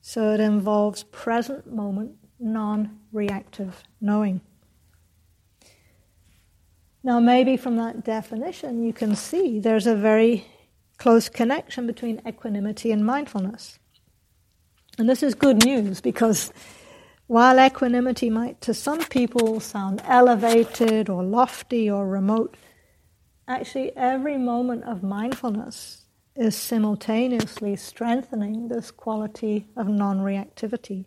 So 0.00 0.32
it 0.32 0.40
involves 0.40 1.02
present 1.04 1.70
moment, 1.70 2.12
non 2.38 2.98
reactive 3.12 3.82
knowing. 4.00 4.40
Now, 7.02 7.20
maybe 7.20 7.56
from 7.56 7.76
that 7.76 8.04
definition, 8.04 8.82
you 8.82 8.92
can 8.92 9.14
see 9.14 9.60
there's 9.60 9.86
a 9.86 9.96
very 9.96 10.46
close 10.98 11.28
connection 11.28 11.86
between 11.86 12.20
equanimity 12.26 12.90
and 12.90 13.04
mindfulness. 13.04 13.78
And 14.98 15.08
this 15.08 15.22
is 15.22 15.34
good 15.34 15.64
news 15.64 16.00
because 16.00 16.52
while 17.26 17.58
equanimity 17.64 18.28
might 18.28 18.60
to 18.62 18.74
some 18.74 19.04
people 19.04 19.60
sound 19.60 20.02
elevated 20.06 21.08
or 21.08 21.22
lofty 21.22 21.90
or 21.90 22.06
remote, 22.06 22.56
actually 23.50 23.90
every 23.96 24.38
moment 24.38 24.84
of 24.84 25.02
mindfulness 25.02 26.04
is 26.36 26.56
simultaneously 26.56 27.74
strengthening 27.74 28.68
this 28.68 28.92
quality 28.92 29.66
of 29.76 29.88
non 29.88 30.20
reactivity. 30.20 31.06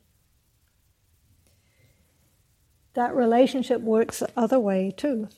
That 2.95 3.15
relationship 3.15 3.81
works 3.81 4.19
the 4.19 4.29
other 4.35 4.59
way 4.59 4.93
too. 4.95 5.29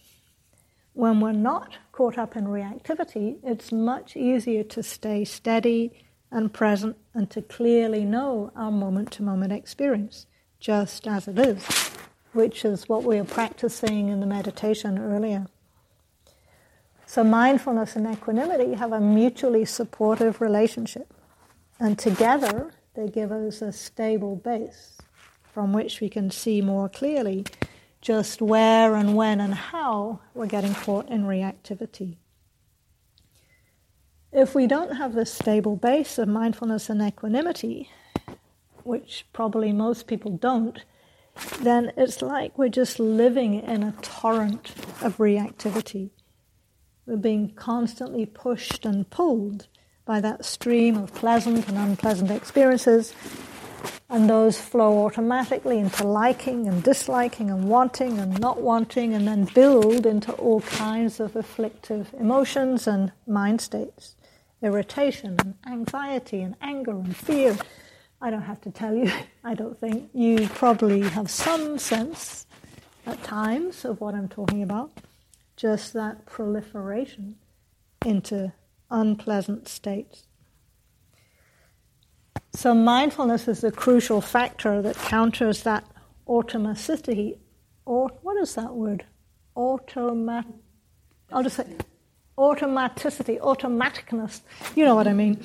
When 0.94 1.20
we're 1.20 1.32
not 1.32 1.78
caught 1.92 2.18
up 2.18 2.36
in 2.36 2.46
reactivity, 2.46 3.38
it's 3.44 3.72
much 3.72 4.18
easier 4.18 4.64
to 4.64 4.82
stay 4.82 5.26
steady 5.26 5.92
and 6.32 6.52
present 6.52 6.98
and 7.14 7.30
to 7.30 7.42
clearly 7.42 8.04
know 8.04 8.52
our 8.56 8.72
moment 8.72 9.12
to 9.12 9.24
moment 9.24 9.54
experience, 9.54 10.26
just 10.60 11.08
as 11.08 11.28
it 11.28 11.38
is, 11.38 11.64
which 12.34 12.66
is 12.66 12.90
what 12.90 13.04
we 13.04 13.18
were 13.18 13.28
practicing 13.28 14.10
in 14.10 14.22
the 14.22 14.26
meditation 14.26 14.98
earlier. 14.98 15.48
So 17.08 17.24
mindfulness 17.24 17.96
and 17.96 18.12
equanimity 18.12 18.74
have 18.74 18.92
a 18.92 19.00
mutually 19.00 19.66
supportive 19.66 20.42
relationship. 20.42 21.14
And 21.80 22.00
together, 22.00 22.74
they 22.96 23.10
give 23.10 23.32
us 23.32 23.62
a 23.62 23.72
stable 23.72 24.36
base 24.36 24.98
from 25.54 25.72
which 25.72 26.02
we 26.02 26.10
can 26.10 26.32
see 26.32 26.62
more 26.62 26.90
clearly 26.90 27.46
just 28.02 28.42
where 28.42 28.96
and 28.96 29.16
when 29.16 29.40
and 29.40 29.54
how 29.54 30.20
we're 30.34 30.46
getting 30.46 30.74
caught 30.76 31.10
in 31.10 31.24
reactivity. 31.24 32.18
If 34.32 34.54
we 34.54 34.68
don't 34.68 34.98
have 34.98 35.14
this 35.14 35.34
stable 35.34 35.76
base 35.76 36.18
of 36.18 36.28
mindfulness 36.28 36.90
and 36.90 37.02
equanimity, 37.02 37.90
which 38.84 39.26
probably 39.34 39.72
most 39.72 40.08
people 40.08 40.32
don't, 40.38 40.84
then 41.62 41.92
it's 41.98 42.22
like 42.22 42.58
we're 42.58 42.70
just 42.70 43.00
living 43.00 43.56
in 43.56 43.82
a 43.82 43.94
torrent 44.02 44.72
of 45.02 45.18
reactivity. 45.18 46.12
We're 47.06 47.18
being 47.18 47.54
constantly 47.54 48.26
pushed 48.26 48.84
and 48.84 49.08
pulled 49.10 49.68
by 50.06 50.22
that 50.22 50.44
stream 50.44 50.98
of 50.98 51.14
pleasant 51.14 51.68
and 51.68 51.78
unpleasant 51.78 52.32
experiences, 52.32 53.14
and 54.10 54.28
those 54.28 54.60
flow 54.60 55.06
automatically 55.06 55.78
into 55.78 56.04
liking 56.04 56.68
and 56.68 56.82
disliking 56.82 57.52
and 57.52 57.70
wanting 57.70 58.18
and 58.18 58.40
not 58.40 58.60
wanting, 58.60 59.14
and 59.14 59.28
then 59.28 59.46
build 59.46 60.08
into 60.08 60.32
all 60.34 60.62
kinds 60.62 61.20
of 61.20 61.36
afflictive 61.36 62.12
emotions 62.20 62.88
and 62.88 63.12
mind 63.28 63.62
states 63.62 64.16
irritation 64.64 65.36
and 65.40 65.54
anxiety 65.68 66.42
and 66.42 66.56
anger 66.60 66.92
and 66.92 67.16
fear. 67.16 67.56
I 68.20 68.32
don't 68.32 68.42
have 68.42 68.62
to 68.62 68.72
tell 68.72 68.96
you, 68.96 69.12
I 69.44 69.54
don't 69.54 69.80
think. 69.80 70.10
You 70.14 70.48
probably 70.48 71.02
have 71.02 71.30
some 71.30 71.78
sense 71.78 72.48
at 73.06 73.22
times 73.22 73.86
of 73.86 74.02
what 74.02 74.16
I'm 74.16 74.28
talking 74.28 74.64
about 74.64 74.92
just 75.56 75.94
that 75.94 76.26
proliferation 76.26 77.36
into 78.06 78.54
unpleasant 78.90 79.68
states. 79.68 80.24
So, 82.54 82.74
mindfulness 82.74 83.48
is 83.48 83.62
the 83.62 83.72
crucial 83.72 84.22
factor 84.22 84.82
that 84.82 84.96
counters 84.96 85.64
that 85.64 85.86
automaticity. 86.28 87.38
Or 87.86 88.10
what 88.22 88.38
is 88.38 88.56
that 88.56 88.74
word? 88.74 89.06
Automat. 89.56 90.46
I'll 91.32 91.44
just 91.44 91.58
say 91.58 91.66
automaticity, 92.38 93.40
automaticness. 93.40 94.42
You 94.76 94.86
know 94.86 94.96
what 94.96 95.08
I 95.08 95.14
mean? 95.14 95.44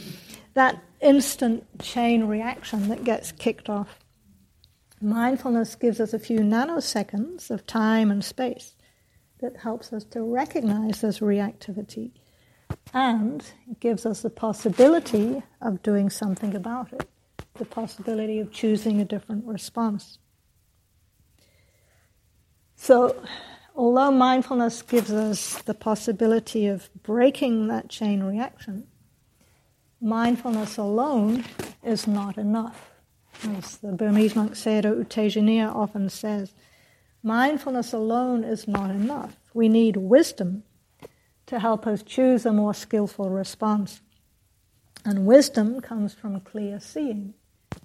That 0.54 0.82
instant 1.00 1.64
chain 1.80 2.24
reaction 2.24 2.88
that 2.88 3.04
gets 3.04 3.32
kicked 3.32 3.68
off. 3.68 3.98
Mindfulness 5.00 5.74
gives 5.74 6.00
us 6.00 6.12
a 6.12 6.18
few 6.18 6.40
nanoseconds 6.40 7.50
of 7.50 7.66
time 7.66 8.10
and 8.10 8.24
space 8.24 8.74
that 9.40 9.58
helps 9.58 9.92
us 9.92 10.04
to 10.04 10.22
recognize 10.22 11.00
this 11.00 11.20
reactivity 11.20 12.12
and 12.92 13.44
gives 13.80 14.06
us 14.06 14.22
the 14.22 14.30
possibility 14.30 15.42
of 15.60 15.82
doing 15.82 16.10
something 16.10 16.54
about 16.54 16.92
it, 16.92 17.08
the 17.54 17.64
possibility 17.64 18.38
of 18.38 18.52
choosing 18.52 19.00
a 19.00 19.04
different 19.04 19.44
response. 19.44 20.18
So, 22.76 23.22
although 23.76 24.10
mindfulness 24.10 24.82
gives 24.82 25.12
us 25.12 25.60
the 25.62 25.74
possibility 25.74 26.66
of 26.66 26.88
breaking 27.02 27.68
that 27.68 27.88
chain 27.88 28.22
reaction, 28.22 28.86
mindfulness 30.00 30.76
alone 30.76 31.44
is 31.82 32.06
not 32.06 32.38
enough. 32.38 32.90
As 33.56 33.78
the 33.78 33.92
Burmese 33.92 34.36
monk 34.36 34.52
Sayadaw 34.52 34.98
U 34.98 35.04
Tejaniya 35.04 35.74
often 35.74 36.08
says, 36.08 36.52
mindfulness 37.22 37.92
alone 37.92 38.44
is 38.44 38.66
not 38.66 38.90
enough. 38.90 39.36
We 39.52 39.68
need 39.68 39.96
wisdom 39.96 40.64
to 41.46 41.58
help 41.58 41.86
us 41.86 42.02
choose 42.02 42.46
a 42.46 42.52
more 42.52 42.74
skillful 42.74 43.28
response. 43.28 44.00
And 45.04 45.26
wisdom 45.26 45.80
comes 45.80 46.14
from 46.14 46.40
clear 46.40 46.78
seeing, 46.78 47.34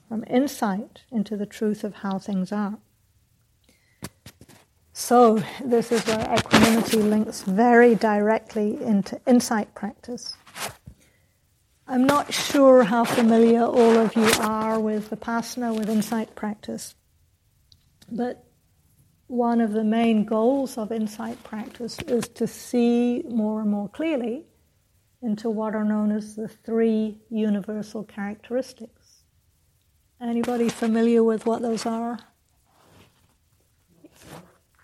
from 0.08 0.24
insight 0.28 1.02
into 1.12 1.38
the 1.38 1.46
truth 1.46 1.84
of 1.84 1.96
how 1.96 2.20
things 2.20 2.52
are. 2.52 2.78
So, 4.94 5.44
this 5.64 5.92
is 5.92 6.06
where 6.08 6.34
equanimity 6.34 7.02
links 7.02 7.42
very 7.42 7.96
directly 7.96 8.82
into 8.82 9.20
insight 9.28 9.76
practice. 9.76 10.38
I'm 11.88 12.06
not 12.06 12.34
sure 12.34 12.84
how 12.84 13.04
familiar 13.04 13.64
all 13.64 13.98
of 13.98 14.16
you 14.16 14.30
are 14.40 14.80
with 14.80 15.10
Vipassana, 15.10 15.78
with 15.78 15.90
insight 15.90 16.34
practice, 16.34 16.96
but 18.10 18.46
one 19.28 19.60
of 19.60 19.74
the 19.74 19.84
main 19.84 20.24
goals 20.24 20.78
of 20.78 20.92
insight 20.92 21.44
practice 21.44 22.00
is 22.08 22.28
to 22.30 22.48
see 22.48 23.24
more 23.28 23.62
and 23.62 23.72
more 23.72 23.90
clearly 23.90 24.46
into 25.22 25.50
what 25.50 25.74
are 25.74 25.84
known 25.84 26.12
as 26.12 26.36
the 26.36 26.48
three 26.48 27.20
universal 27.30 28.04
characteristics. 28.04 29.24
Anybody 30.22 30.70
familiar 30.70 31.24
with 31.24 31.46
what 31.46 31.62
those 31.62 31.86
are? 31.86 32.20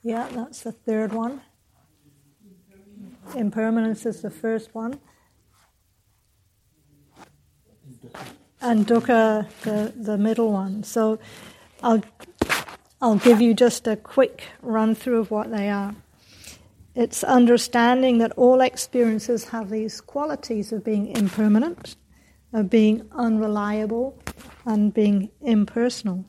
Yeah, 0.03 0.27
that's 0.31 0.61
the 0.61 0.71
third 0.71 1.13
one. 1.13 1.41
Impermanence 3.35 4.05
is 4.05 4.21
the 4.21 4.31
first 4.31 4.73
one. 4.73 4.99
And 8.59 8.85
dukkha, 8.87 9.47
the, 9.61 9.93
the 9.95 10.17
middle 10.17 10.51
one. 10.51 10.83
So 10.83 11.19
I'll 11.83 12.03
I'll 13.03 13.15
give 13.15 13.41
you 13.41 13.55
just 13.55 13.87
a 13.87 13.95
quick 13.95 14.43
run 14.61 14.93
through 14.93 15.19
of 15.19 15.31
what 15.31 15.49
they 15.49 15.69
are. 15.69 15.95
It's 16.93 17.23
understanding 17.23 18.19
that 18.19 18.33
all 18.33 18.61
experiences 18.61 19.45
have 19.45 19.71
these 19.71 20.01
qualities 20.01 20.71
of 20.71 20.83
being 20.83 21.07
impermanent, 21.07 21.95
of 22.53 22.69
being 22.69 23.07
unreliable, 23.11 24.21
and 24.65 24.93
being 24.93 25.31
impersonal. 25.41 26.25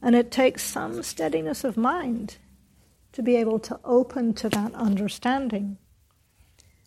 And 0.00 0.16
it 0.16 0.30
takes 0.30 0.62
some 0.64 1.02
steadiness 1.02 1.64
of 1.64 1.76
mind 1.76 2.38
to 3.12 3.22
be 3.22 3.36
able 3.36 3.58
to 3.58 3.78
open 3.84 4.32
to 4.34 4.48
that 4.48 4.74
understanding. 4.74 5.76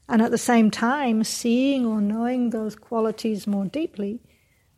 And 0.09 0.23
at 0.23 0.31
the 0.31 0.39
same 0.39 0.71
time, 0.71 1.23
seeing 1.23 1.85
or 1.85 2.01
knowing 2.01 2.49
those 2.49 2.75
qualities 2.75 3.45
more 3.45 3.65
deeply 3.65 4.21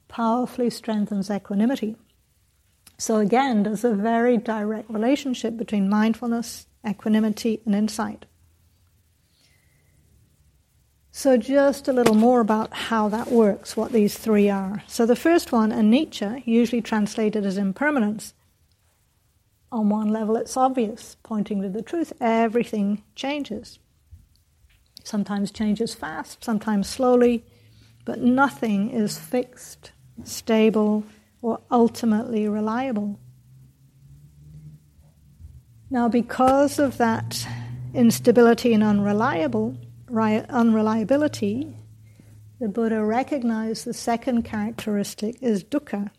powerfully 0.10 0.70
strengthens 0.70 1.30
equanimity. 1.30 1.96
So 2.98 3.18
again, 3.18 3.64
there's 3.64 3.84
a 3.84 3.94
very 3.94 4.38
direct 4.38 4.90
relationship 4.90 5.56
between 5.56 5.90
mindfulness, 5.90 6.66
equanimity, 6.88 7.62
and 7.66 7.76
insight. 7.76 8.26
So, 11.12 11.36
just 11.36 11.88
a 11.88 11.94
little 11.94 12.14
more 12.14 12.42
about 12.42 12.72
how 12.74 13.10
that 13.10 13.32
works, 13.32 13.76
what 13.76 13.92
these 13.92 14.16
three 14.18 14.52
are. 14.52 14.84
So, 14.86 15.06
the 15.08 15.16
first 15.16 15.52
one, 15.52 15.72
anicca, 15.72 16.46
usually 16.46 16.82
translated 16.82 17.44
as 17.44 17.58
impermanence. 17.58 18.36
On 19.72 19.90
one 19.90 20.10
level, 20.10 20.36
it's 20.38 20.56
obvious, 20.56 21.18
pointing 21.24 21.64
to 21.64 21.70
the 21.70 21.82
truth. 21.82 22.14
Everything 22.22 23.04
changes. 23.16 23.80
Sometimes 25.04 25.50
changes 25.52 25.96
fast, 25.96 26.44
sometimes 26.44 26.88
slowly, 26.88 27.44
but 28.06 28.20
nothing 28.20 28.92
is 28.92 29.18
fixed, 29.18 29.92
stable, 30.24 31.04
or 31.42 31.62
ultimately 31.72 32.48
reliable. 32.48 33.20
Now, 35.90 36.10
because 36.10 36.80
of 36.80 36.98
that 36.98 37.48
instability 37.94 38.74
and 38.74 38.84
unreliable, 38.84 39.78
unreliability, 40.10 41.74
the 42.60 42.68
Buddha 42.68 43.04
recognized 43.04 43.86
the 43.86 43.94
second 43.94 44.44
characteristic 44.44 45.38
is 45.42 45.64
dukkha. 45.64 46.10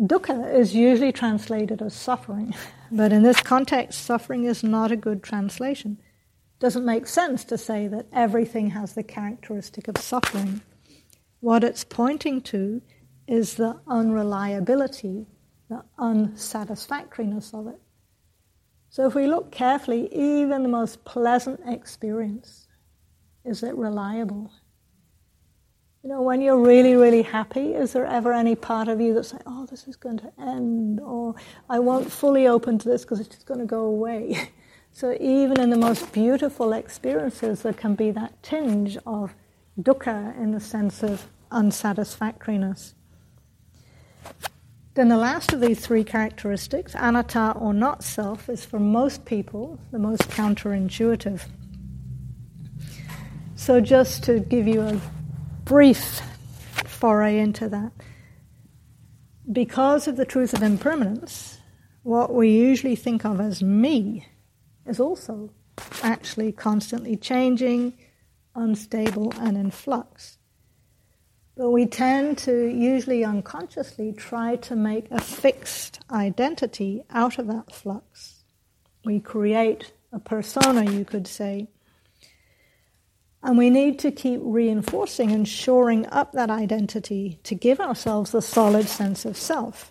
Dukkha 0.00 0.54
is 0.54 0.74
usually 0.74 1.12
translated 1.12 1.82
as 1.82 1.92
suffering, 1.92 2.54
but 2.92 3.12
in 3.12 3.22
this 3.22 3.40
context, 3.40 4.04
suffering 4.04 4.44
is 4.44 4.62
not 4.62 4.92
a 4.92 4.96
good 4.96 5.22
translation. 5.22 5.98
It 6.00 6.60
doesn't 6.60 6.84
make 6.84 7.06
sense 7.06 7.44
to 7.46 7.58
say 7.58 7.88
that 7.88 8.06
everything 8.12 8.70
has 8.70 8.94
the 8.94 9.02
characteristic 9.02 9.88
of 9.88 9.98
suffering. 9.98 10.62
What 11.40 11.64
it's 11.64 11.84
pointing 11.84 12.40
to 12.42 12.80
is 13.28 13.54
the 13.54 13.78
unreliability, 13.86 15.26
the 15.68 15.84
unsatisfactoriness 15.98 17.52
of 17.52 17.68
it. 17.68 17.80
So 18.90 19.06
if 19.06 19.14
we 19.14 19.26
look 19.26 19.52
carefully, 19.52 20.12
even 20.12 20.62
the 20.62 20.68
most 20.68 21.04
pleasant 21.04 21.60
experience, 21.66 22.66
is 23.44 23.62
it 23.62 23.76
reliable? 23.76 24.50
You 26.02 26.10
know, 26.10 26.22
when 26.22 26.40
you're 26.40 26.58
really, 26.58 26.94
really 26.94 27.22
happy, 27.22 27.74
is 27.74 27.92
there 27.92 28.06
ever 28.06 28.32
any 28.32 28.54
part 28.54 28.88
of 28.88 28.98
you 28.98 29.12
that's 29.12 29.34
like, 29.34 29.42
oh, 29.44 29.66
this 29.66 29.86
is 29.86 29.96
going 29.96 30.18
to 30.18 30.32
end, 30.40 31.00
or 31.00 31.34
I 31.68 31.80
won't 31.80 32.10
fully 32.10 32.46
open 32.46 32.78
to 32.78 32.88
this 32.88 33.02
because 33.02 33.20
it's 33.20 33.28
just 33.28 33.46
going 33.46 33.60
to 33.60 33.66
go 33.66 33.80
away? 33.80 34.50
so 34.92 35.16
even 35.20 35.60
in 35.60 35.68
the 35.68 35.76
most 35.76 36.10
beautiful 36.12 36.72
experiences, 36.72 37.60
there 37.62 37.74
can 37.74 37.94
be 37.94 38.10
that 38.12 38.42
tinge 38.42 38.96
of 39.06 39.34
dukkha 39.78 40.34
in 40.38 40.52
the 40.52 40.60
sense 40.60 41.02
of 41.02 41.26
unsatisfactoriness. 41.50 42.94
Then 44.94 45.08
the 45.08 45.16
last 45.16 45.52
of 45.52 45.60
these 45.60 45.78
three 45.78 46.02
characteristics, 46.02 46.94
anatta 46.94 47.52
or 47.52 47.72
not 47.72 48.02
self, 48.02 48.48
is 48.48 48.64
for 48.64 48.80
most 48.80 49.24
people 49.24 49.78
the 49.92 49.98
most 49.98 50.22
counterintuitive. 50.30 51.42
So, 53.54 53.80
just 53.80 54.24
to 54.24 54.40
give 54.40 54.66
you 54.66 54.80
a 54.80 55.00
brief 55.64 56.20
foray 56.84 57.38
into 57.38 57.68
that, 57.68 57.92
because 59.52 60.08
of 60.08 60.16
the 60.16 60.24
truth 60.24 60.52
of 60.52 60.62
impermanence, 60.62 61.58
what 62.02 62.34
we 62.34 62.50
usually 62.50 62.96
think 62.96 63.24
of 63.24 63.40
as 63.40 63.62
me 63.62 64.26
is 64.86 64.98
also 64.98 65.50
actually 66.02 66.50
constantly 66.52 67.16
changing, 67.16 67.96
unstable, 68.54 69.32
and 69.38 69.56
in 69.56 69.70
flux. 69.70 70.37
But 71.58 71.70
we 71.70 71.86
tend 71.86 72.38
to 72.38 72.68
usually 72.68 73.24
unconsciously 73.24 74.12
try 74.12 74.54
to 74.54 74.76
make 74.76 75.10
a 75.10 75.20
fixed 75.20 75.98
identity 76.08 77.02
out 77.10 77.36
of 77.36 77.48
that 77.48 77.74
flux. 77.74 78.44
We 79.04 79.18
create 79.18 79.92
a 80.12 80.20
persona, 80.20 80.88
you 80.88 81.04
could 81.04 81.26
say. 81.26 81.66
And 83.42 83.58
we 83.58 83.70
need 83.70 83.98
to 83.98 84.12
keep 84.12 84.38
reinforcing 84.40 85.32
and 85.32 85.48
shoring 85.48 86.06
up 86.06 86.30
that 86.30 86.48
identity 86.48 87.40
to 87.42 87.56
give 87.56 87.80
ourselves 87.80 88.34
a 88.34 88.42
solid 88.42 88.88
sense 88.88 89.24
of 89.24 89.36
self. 89.36 89.90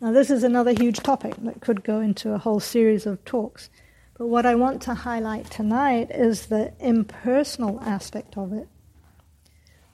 Now, 0.00 0.12
this 0.12 0.30
is 0.30 0.42
another 0.42 0.72
huge 0.72 1.00
topic 1.00 1.34
that 1.42 1.60
could 1.60 1.84
go 1.84 2.00
into 2.00 2.32
a 2.32 2.38
whole 2.38 2.60
series 2.60 3.04
of 3.04 3.22
talks. 3.26 3.68
But 4.16 4.28
what 4.28 4.46
I 4.46 4.54
want 4.54 4.80
to 4.82 4.94
highlight 4.94 5.50
tonight 5.50 6.10
is 6.10 6.46
the 6.46 6.72
impersonal 6.80 7.78
aspect 7.82 8.38
of 8.38 8.54
it 8.54 8.68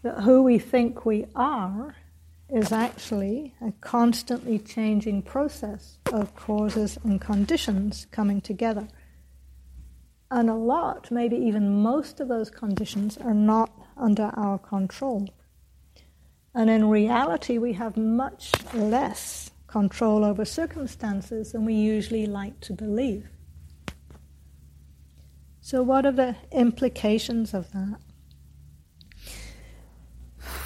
that 0.03 0.21
who 0.21 0.43
we 0.43 0.59
think 0.59 1.05
we 1.05 1.27
are 1.35 1.95
is 2.49 2.73
actually 2.73 3.55
a 3.61 3.73
constantly 3.81 4.59
changing 4.59 5.23
process 5.23 5.99
of 6.13 6.35
causes 6.35 6.99
and 7.05 7.21
conditions 7.21 8.07
coming 8.11 8.41
together. 8.41 8.89
And 10.31 10.49
a 10.49 10.55
lot, 10.55 11.11
maybe 11.11 11.37
even 11.37 11.83
most 11.83 12.21
of 12.21 12.29
those 12.29 12.51
conditions, 12.51 13.19
are 13.19 13.35
not 13.35 13.71
under 13.97 14.31
our 14.35 14.59
control. 14.59 15.29
And 16.55 16.71
in 16.71 16.89
reality, 16.89 17.59
we 17.59 17.75
have 17.75 17.97
much 17.97 18.53
less 18.75 19.51
control 19.67 20.25
over 20.25 20.45
circumstances 20.45 21.53
than 21.53 21.65
we 21.65 21.75
usually 21.75 22.27
like 22.27 22.59
to 22.61 22.73
believe. 22.73 23.29
So, 25.61 25.83
what 25.83 26.07
are 26.07 26.13
the 26.13 26.37
implications 26.51 27.55
of 27.55 27.71
that? 27.73 28.01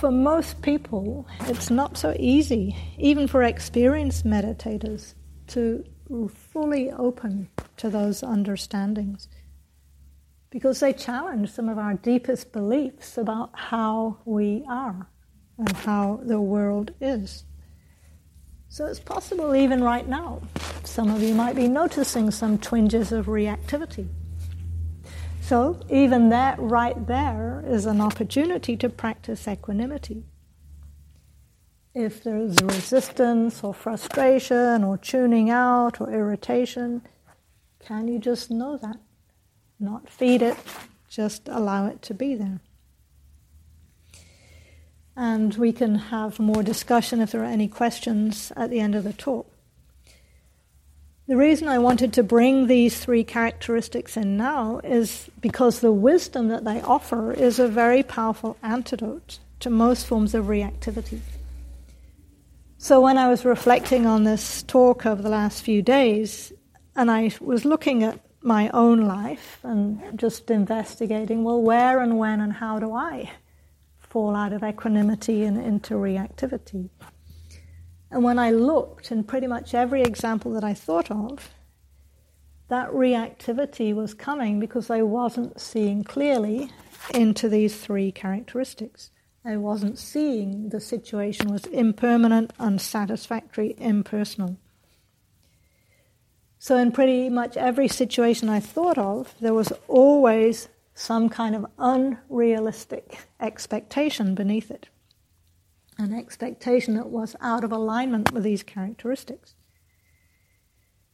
For 0.05 0.11
most 0.11 0.61
people, 0.61 1.27
it's 1.47 1.71
not 1.71 1.97
so 1.97 2.15
easy, 2.19 2.77
even 2.99 3.27
for 3.27 3.43
experienced 3.43 4.27
meditators, 4.27 5.15
to 5.47 5.83
fully 6.29 6.91
open 6.91 7.49
to 7.79 7.89
those 7.89 8.23
understandings. 8.23 9.29
because 10.55 10.79
they 10.79 10.93
challenge 10.93 11.51
some 11.51 11.69
of 11.69 11.79
our 11.79 11.95
deepest 11.95 12.53
beliefs 12.53 13.19
about 13.19 13.51
how 13.55 14.17
we 14.25 14.65
are 14.69 15.09
and 15.59 15.73
how 15.79 16.21
the 16.23 16.41
world 16.41 16.93
is. 17.01 17.45
So 18.69 18.87
it's 18.87 19.01
possible 19.01 19.57
even 19.57 19.83
right 19.83 20.07
now, 20.07 20.43
some 20.85 21.11
of 21.11 21.25
you 21.25 21.35
might 21.35 21.57
be 21.57 21.67
noticing 21.67 22.31
some 22.31 22.59
twinges 22.59 23.11
of 23.11 23.27
reactivity. 23.27 24.07
So 25.45 25.79
even 25.91 26.31
that 26.31 26.59
right 26.59 27.07
there 27.07 27.63
is 27.67 27.85
an 27.85 28.01
opportunity 28.01 28.79
to 28.79 28.89
practice 28.89 29.47
equanimity. 29.47 30.25
If 31.95 32.25
there's 32.25 32.63
resistance 32.63 33.63
or 33.63 33.75
frustration 33.75 34.83
or 34.83 34.97
tuning 34.97 35.51
out 35.51 36.01
or 36.01 36.11
irritation, 36.11 37.03
can 37.79 38.09
you 38.09 38.19
just 38.19 38.51
know 38.51 38.79
that? 38.79 38.97
Not 39.79 40.09
feed 40.09 40.41
it, 40.41 40.57
just 41.11 41.47
allow 41.49 41.89
it 41.89 42.01
to 42.03 42.15
be 42.15 42.35
there. 42.37 42.61
And 45.15 45.55
we 45.57 45.73
can 45.75 45.97
have 45.97 46.41
more 46.41 46.63
discussion 46.63 47.21
if 47.21 47.33
there 47.33 47.43
are 47.43 47.45
any 47.45 47.69
questions 47.69 48.51
at 48.57 48.71
the 48.71 48.81
end 48.81 48.95
of 48.95 49.05
the 49.05 49.13
talk. 49.13 49.54
The 51.27 51.37
reason 51.39 51.69
I 51.69 51.79
wanted 51.79 52.13
to 52.15 52.23
bring 52.23 52.67
these 52.67 52.99
three 52.99 53.25
characteristics 53.25 54.19
in 54.19 54.37
now 54.37 54.81
is 54.85 55.31
because 55.41 55.81
the 55.81 55.91
wisdom 55.91 56.49
that 56.49 56.65
they 56.65 56.83
offer 56.83 57.33
is 57.33 57.59
a 57.59 57.67
very 57.67 58.03
powerful 58.03 58.59
antidote 58.63 59.39
to 59.61 59.71
most 59.71 60.07
forms 60.07 60.35
of 60.35 60.47
reactivity. 60.47 61.21
So, 62.77 63.01
when 63.01 63.17
I 63.17 63.31
was 63.31 63.47
reflecting 63.47 64.05
on 64.05 64.25
this 64.25 64.63
talk 64.65 65.07
over 65.07 65.23
the 65.23 65.31
last 65.31 65.63
few 65.63 65.81
days, 65.81 66.53
and 66.95 67.11
I 67.11 67.31
was 67.41 67.65
looking 67.65 68.03
at 68.03 68.21
my 68.43 68.69
own 68.75 69.07
life 69.07 69.61
and 69.63 70.19
just 70.19 70.51
investigating 70.51 71.43
well, 71.43 71.63
where 71.63 72.01
and 72.01 72.19
when 72.19 72.43
and 72.43 72.53
how 72.53 72.79
do 72.79 72.93
I 72.93 73.31
fall 73.99 74.37
out 74.37 74.53
of 74.53 74.63
equanimity 74.63 75.45
and 75.45 75.57
into 75.57 75.95
reactivity? 75.95 76.91
And 78.15 78.23
when 78.23 78.39
I 78.39 78.53
looked 78.53 79.11
in 79.11 79.25
pretty 79.25 79.49
much 79.49 79.75
every 79.75 80.01
example 80.01 80.53
that 80.53 80.63
I 80.63 80.73
thought 80.73 81.11
of, 81.11 81.51
that 82.69 82.89
reactivity 82.91 83.93
was 83.93 84.15
coming 84.15 84.61
because 84.61 84.89
I 84.89 85.03
wasn't 85.03 85.61
seeing 85.61 86.05
clearly 86.05 86.71
into 87.13 87.49
these 87.49 87.77
three 87.77 88.13
characteristics. 88.13 89.11
I 89.45 89.57
wasn't 89.57 89.99
seeing 89.99 90.69
the 90.69 90.81
situation 90.81 91.51
was 91.51 91.65
impermanent, 91.65 92.53
unsatisfactory, 92.61 93.75
impersonal. 93.79 94.59
So, 96.61 96.77
in 96.77 96.93
pretty 96.93 97.29
much 97.29 97.57
every 97.57 97.89
situation 97.89 98.49
I 98.49 98.61
thought 98.61 98.97
of, 98.97 99.35
there 99.41 99.55
was 99.55 99.73
always 99.89 100.69
some 100.95 101.29
kind 101.29 101.57
of 101.57 101.67
unrealistic 101.79 103.27
expectation 103.41 104.37
beneath 104.37 104.71
it 104.71 104.89
an 105.99 106.13
expectation 106.13 106.95
that 106.95 107.09
was 107.09 107.37
out 107.41 107.65
of 107.65 107.73
alignment 107.73 108.33
with 108.33 108.43
these 108.43 108.63
characteristics. 108.63 109.55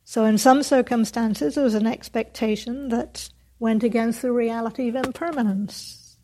So, 0.05 0.25
in 0.25 0.39
some 0.39 0.63
circumstances, 0.63 1.55
there 1.55 1.65
was 1.65 1.75
an 1.75 1.87
expectation 1.87 2.89
that 2.89 3.29
went 3.59 3.85
against 3.85 4.23
the 4.23 4.33
reality 4.33 4.89
of 4.89 4.97
impermanence. 4.97 6.17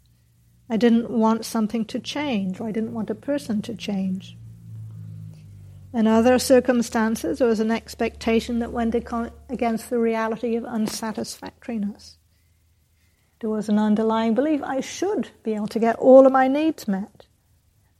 I 0.68 0.76
didn't 0.76 1.10
want 1.10 1.44
something 1.44 1.84
to 1.86 2.00
change, 2.00 2.58
or 2.60 2.66
I 2.66 2.72
didn't 2.72 2.94
want 2.94 3.10
a 3.10 3.14
person 3.14 3.62
to 3.62 3.74
change. 3.74 4.36
In 5.92 6.06
other 6.06 6.38
circumstances, 6.38 7.38
there 7.38 7.48
was 7.48 7.60
an 7.60 7.70
expectation 7.70 8.58
that 8.58 8.72
went 8.72 8.94
against 8.94 9.88
the 9.88 9.98
reality 9.98 10.56
of 10.56 10.64
unsatisfactoriness. 10.64 12.18
There 13.40 13.50
was 13.50 13.68
an 13.68 13.78
underlying 13.78 14.34
belief 14.34 14.62
I 14.62 14.80
should 14.80 15.30
be 15.42 15.54
able 15.54 15.68
to 15.68 15.78
get 15.78 15.96
all 15.96 16.26
of 16.26 16.32
my 16.32 16.48
needs 16.48 16.88
met. 16.88 17.26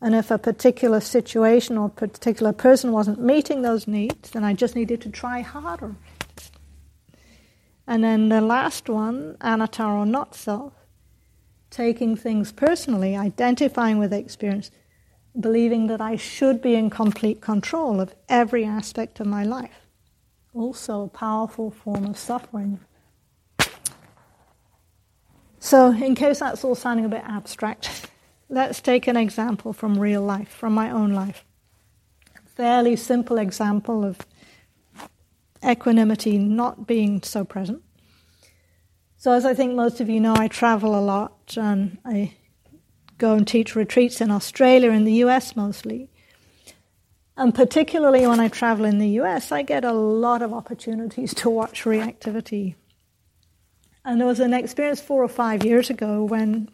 And 0.00 0.14
if 0.14 0.30
a 0.30 0.38
particular 0.38 1.00
situation 1.00 1.78
or 1.78 1.88
particular 1.88 2.52
person 2.52 2.92
wasn't 2.92 3.20
meeting 3.20 3.62
those 3.62 3.88
needs, 3.88 4.30
then 4.30 4.44
I 4.44 4.52
just 4.52 4.76
needed 4.76 5.00
to 5.02 5.08
try 5.08 5.40
harder. 5.40 5.94
And 7.86 8.02
then 8.02 8.28
the 8.28 8.40
last 8.40 8.88
one, 8.88 9.36
anatta 9.40 9.84
or 9.84 10.04
not 10.04 10.34
self, 10.34 10.72
taking 11.70 12.16
things 12.16 12.52
personally, 12.52 13.16
identifying 13.16 13.98
with 13.98 14.12
experience, 14.12 14.70
believing 15.38 15.86
that 15.86 16.00
I 16.00 16.16
should 16.16 16.60
be 16.60 16.74
in 16.74 16.90
complete 16.90 17.40
control 17.40 18.00
of 18.00 18.14
every 18.28 18.64
aspect 18.64 19.20
of 19.20 19.26
my 19.26 19.44
life. 19.44 19.86
Also, 20.54 21.04
a 21.04 21.08
powerful 21.08 21.70
form 21.70 22.06
of 22.06 22.18
suffering. 22.18 22.80
So, 25.58 25.90
in 25.90 26.14
case 26.14 26.40
that's 26.40 26.64
all 26.64 26.74
sounding 26.74 27.04
a 27.04 27.08
bit 27.08 27.24
abstract, 27.24 28.10
Let's 28.48 28.80
take 28.80 29.06
an 29.06 29.16
example 29.16 29.72
from 29.72 29.98
real 29.98 30.22
life, 30.22 30.48
from 30.48 30.72
my 30.72 30.90
own 30.90 31.12
life. 31.12 31.44
Fairly 32.54 32.96
simple 32.96 33.38
example 33.38 34.04
of 34.04 34.18
equanimity 35.64 36.38
not 36.38 36.86
being 36.86 37.22
so 37.22 37.44
present. 37.44 37.82
So, 39.16 39.32
as 39.32 39.44
I 39.44 39.54
think 39.54 39.74
most 39.74 40.00
of 40.00 40.08
you 40.08 40.20
know, 40.20 40.34
I 40.36 40.46
travel 40.46 40.96
a 40.96 41.00
lot 41.00 41.56
and 41.56 41.98
I 42.04 42.34
go 43.18 43.34
and 43.34 43.46
teach 43.46 43.74
retreats 43.74 44.20
in 44.20 44.30
Australia 44.30 44.90
and 44.90 45.06
the 45.06 45.24
US 45.24 45.56
mostly. 45.56 46.10
And 47.36 47.54
particularly 47.54 48.26
when 48.26 48.40
I 48.40 48.48
travel 48.48 48.84
in 48.84 48.98
the 48.98 49.08
US, 49.20 49.52
I 49.52 49.62
get 49.62 49.84
a 49.84 49.92
lot 49.92 50.42
of 50.42 50.52
opportunities 50.52 51.34
to 51.34 51.50
watch 51.50 51.84
reactivity. 51.84 52.76
And 54.04 54.20
there 54.20 54.26
was 54.26 54.40
an 54.40 54.54
experience 54.54 55.00
four 55.00 55.22
or 55.22 55.28
five 55.28 55.64
years 55.64 55.90
ago 55.90 56.24
when 56.24 56.70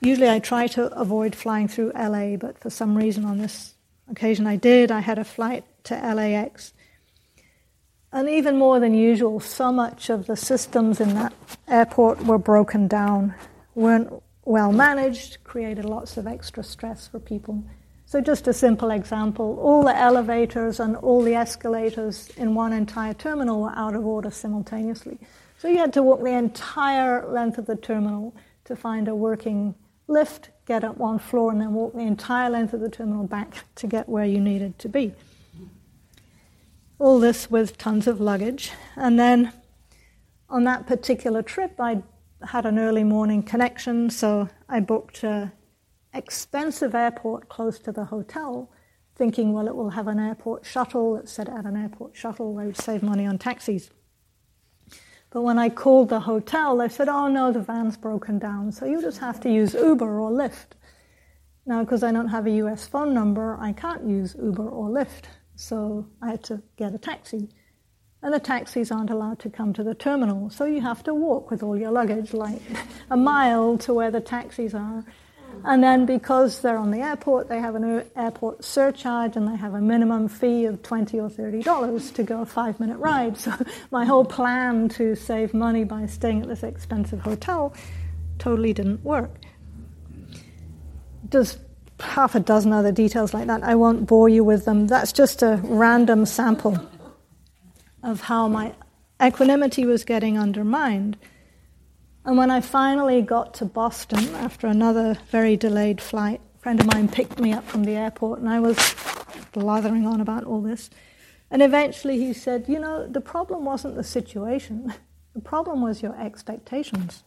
Usually 0.00 0.28
I 0.28 0.38
try 0.38 0.68
to 0.68 0.86
avoid 0.98 1.34
flying 1.34 1.68
through 1.68 1.92
LA, 1.92 2.36
but 2.36 2.58
for 2.58 2.70
some 2.70 2.96
reason 2.96 3.24
on 3.24 3.38
this 3.38 3.74
occasion 4.10 4.46
I 4.46 4.56
did. 4.56 4.90
I 4.90 5.00
had 5.00 5.18
a 5.18 5.24
flight 5.24 5.64
to 5.84 5.94
LAX. 5.94 6.72
And 8.12 8.28
even 8.28 8.56
more 8.56 8.80
than 8.80 8.94
usual, 8.94 9.40
so 9.40 9.70
much 9.70 10.08
of 10.08 10.26
the 10.26 10.36
systems 10.36 11.00
in 11.00 11.14
that 11.14 11.32
airport 11.66 12.24
were 12.24 12.38
broken 12.38 12.88
down, 12.88 13.34
weren't 13.74 14.10
well 14.44 14.72
managed, 14.72 15.44
created 15.44 15.84
lots 15.84 16.16
of 16.16 16.26
extra 16.26 16.64
stress 16.64 17.06
for 17.06 17.18
people. 17.18 17.62
So, 18.06 18.22
just 18.22 18.48
a 18.48 18.54
simple 18.54 18.90
example 18.90 19.58
all 19.60 19.82
the 19.82 19.94
elevators 19.94 20.80
and 20.80 20.96
all 20.96 21.20
the 21.22 21.34
escalators 21.34 22.30
in 22.38 22.54
one 22.54 22.72
entire 22.72 23.12
terminal 23.12 23.60
were 23.60 23.76
out 23.76 23.94
of 23.94 24.06
order 24.06 24.30
simultaneously. 24.30 25.18
So, 25.58 25.68
you 25.68 25.76
had 25.76 25.92
to 25.92 26.02
walk 26.02 26.22
the 26.22 26.32
entire 26.32 27.26
length 27.28 27.58
of 27.58 27.66
the 27.66 27.76
terminal 27.76 28.34
to 28.64 28.74
find 28.74 29.08
a 29.08 29.14
working 29.14 29.74
lift, 30.08 30.50
get 30.66 30.82
up 30.82 30.96
one 30.96 31.18
floor, 31.18 31.52
and 31.52 31.60
then 31.60 31.74
walk 31.74 31.92
the 31.92 32.00
entire 32.00 32.50
length 32.50 32.72
of 32.72 32.80
the 32.80 32.88
terminal 32.88 33.26
back 33.26 33.64
to 33.76 33.86
get 33.86 34.08
where 34.08 34.24
you 34.24 34.40
needed 34.40 34.78
to 34.80 34.88
be. 34.88 35.14
All 36.98 37.20
this 37.20 37.48
with 37.48 37.78
tons 37.78 38.08
of 38.08 38.20
luggage. 38.20 38.72
And 38.96 39.18
then 39.20 39.52
on 40.48 40.64
that 40.64 40.86
particular 40.86 41.42
trip, 41.42 41.78
I 41.78 42.02
had 42.42 42.66
an 42.66 42.78
early 42.78 43.04
morning 43.04 43.42
connection, 43.42 44.10
so 44.10 44.48
I 44.68 44.80
booked 44.80 45.22
an 45.22 45.52
expensive 46.12 46.94
airport 46.94 47.48
close 47.48 47.78
to 47.80 47.92
the 47.92 48.06
hotel, 48.06 48.70
thinking, 49.14 49.52
well, 49.52 49.68
it 49.68 49.76
will 49.76 49.90
have 49.90 50.08
an 50.08 50.18
airport 50.18 50.64
shuttle. 50.64 51.16
It 51.16 51.28
said 51.28 51.48
at 51.48 51.64
an 51.64 51.76
airport 51.76 52.16
shuttle, 52.16 52.58
I 52.58 52.66
would 52.66 52.76
save 52.76 53.02
money 53.02 53.26
on 53.26 53.38
taxis. 53.38 53.90
But 55.30 55.42
when 55.42 55.58
I 55.58 55.68
called 55.68 56.08
the 56.08 56.20
hotel, 56.20 56.76
they 56.78 56.88
said, 56.88 57.08
oh 57.08 57.28
no, 57.28 57.52
the 57.52 57.60
van's 57.60 57.96
broken 57.96 58.38
down, 58.38 58.72
so 58.72 58.86
you 58.86 59.00
just 59.02 59.18
have 59.18 59.40
to 59.40 59.50
use 59.50 59.74
Uber 59.74 60.20
or 60.20 60.30
Lyft. 60.30 60.76
Now, 61.66 61.84
because 61.84 62.02
I 62.02 62.12
don't 62.12 62.28
have 62.28 62.46
a 62.46 62.50
US 62.62 62.88
phone 62.88 63.12
number, 63.12 63.58
I 63.60 63.72
can't 63.72 64.08
use 64.08 64.34
Uber 64.42 64.66
or 64.66 64.88
Lyft, 64.88 65.24
so 65.54 66.06
I 66.22 66.30
had 66.30 66.44
to 66.44 66.62
get 66.76 66.94
a 66.94 66.98
taxi. 66.98 67.50
And 68.22 68.32
the 68.32 68.40
taxis 68.40 68.90
aren't 68.90 69.10
allowed 69.10 69.38
to 69.40 69.50
come 69.50 69.74
to 69.74 69.84
the 69.84 69.94
terminal, 69.94 70.48
so 70.48 70.64
you 70.64 70.80
have 70.80 71.04
to 71.04 71.14
walk 71.14 71.50
with 71.50 71.62
all 71.62 71.76
your 71.76 71.90
luggage 71.90 72.32
like 72.32 72.62
a 73.10 73.16
mile 73.16 73.76
to 73.78 73.92
where 73.92 74.10
the 74.10 74.22
taxis 74.22 74.74
are. 74.74 75.04
And 75.64 75.82
then 75.82 76.06
because 76.06 76.62
they're 76.62 76.78
on 76.78 76.90
the 76.90 77.00
airport, 77.00 77.48
they 77.48 77.58
have 77.58 77.74
an 77.74 78.04
airport 78.16 78.64
surcharge 78.64 79.36
and 79.36 79.46
they 79.48 79.56
have 79.56 79.74
a 79.74 79.80
minimum 79.80 80.28
fee 80.28 80.64
of 80.64 80.82
20 80.82 81.18
or 81.20 81.28
30 81.28 81.62
dollars 81.62 82.10
to 82.12 82.22
go 82.22 82.42
a 82.42 82.46
five 82.46 82.78
minute 82.80 82.98
ride. 82.98 83.36
So 83.36 83.52
my 83.90 84.04
whole 84.04 84.24
plan 84.24 84.88
to 84.90 85.14
save 85.14 85.54
money 85.54 85.84
by 85.84 86.06
staying 86.06 86.42
at 86.42 86.48
this 86.48 86.62
expensive 86.62 87.20
hotel 87.20 87.74
totally 88.38 88.72
didn't 88.72 89.04
work. 89.04 89.30
There's 91.28 91.58
half 92.00 92.34
a 92.34 92.40
dozen 92.40 92.72
other 92.72 92.92
details 92.92 93.34
like 93.34 93.48
that. 93.48 93.62
I 93.62 93.74
won't 93.74 94.06
bore 94.06 94.28
you 94.28 94.44
with 94.44 94.64
them. 94.64 94.86
That's 94.86 95.12
just 95.12 95.42
a 95.42 95.60
random 95.64 96.24
sample 96.24 96.78
of 98.02 98.22
how 98.22 98.48
my 98.48 98.74
equanimity 99.22 99.84
was 99.84 100.04
getting 100.04 100.38
undermined 100.38 101.16
and 102.28 102.36
when 102.36 102.50
I 102.50 102.60
finally 102.60 103.22
got 103.22 103.54
to 103.54 103.64
Boston 103.64 104.34
after 104.34 104.66
another 104.66 105.16
very 105.30 105.56
delayed 105.56 105.98
flight, 105.98 106.42
a 106.56 106.58
friend 106.58 106.78
of 106.78 106.84
mine 106.84 107.08
picked 107.08 107.40
me 107.40 107.54
up 107.54 107.66
from 107.66 107.84
the 107.84 107.92
airport 107.92 108.38
and 108.38 108.50
I 108.50 108.60
was 108.60 108.76
blathering 109.52 110.06
on 110.06 110.20
about 110.20 110.44
all 110.44 110.60
this. 110.60 110.90
And 111.50 111.62
eventually 111.62 112.18
he 112.18 112.34
said, 112.34 112.66
You 112.68 112.80
know, 112.80 113.06
the 113.06 113.22
problem 113.22 113.64
wasn't 113.64 113.96
the 113.96 114.04
situation, 114.04 114.92
the 115.32 115.40
problem 115.40 115.80
was 115.80 116.02
your 116.02 116.20
expectations. 116.20 117.24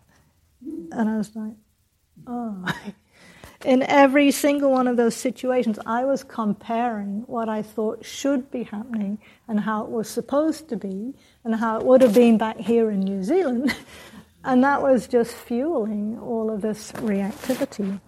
And 0.61 1.09
I 1.09 1.17
was 1.17 1.35
like, 1.35 1.53
oh. 2.27 2.63
In 3.65 3.81
every 3.81 4.29
single 4.29 4.69
one 4.69 4.87
of 4.87 4.97
those 4.97 5.15
situations, 5.15 5.79
I 5.83 6.05
was 6.05 6.23
comparing 6.23 7.23
what 7.25 7.49
I 7.49 7.63
thought 7.63 8.05
should 8.05 8.51
be 8.51 8.63
happening 8.63 9.17
and 9.47 9.59
how 9.59 9.83
it 9.83 9.89
was 9.89 10.07
supposed 10.07 10.69
to 10.69 10.75
be 10.75 11.15
and 11.43 11.55
how 11.55 11.79
it 11.79 11.85
would 11.85 12.01
have 12.01 12.13
been 12.13 12.37
back 12.37 12.57
here 12.57 12.91
in 12.91 12.99
New 12.99 13.23
Zealand. 13.23 13.75
And 14.43 14.63
that 14.63 14.81
was 14.81 15.07
just 15.07 15.33
fueling 15.33 16.17
all 16.19 16.49
of 16.49 16.61
this 16.61 16.91
reactivity. 16.93 17.99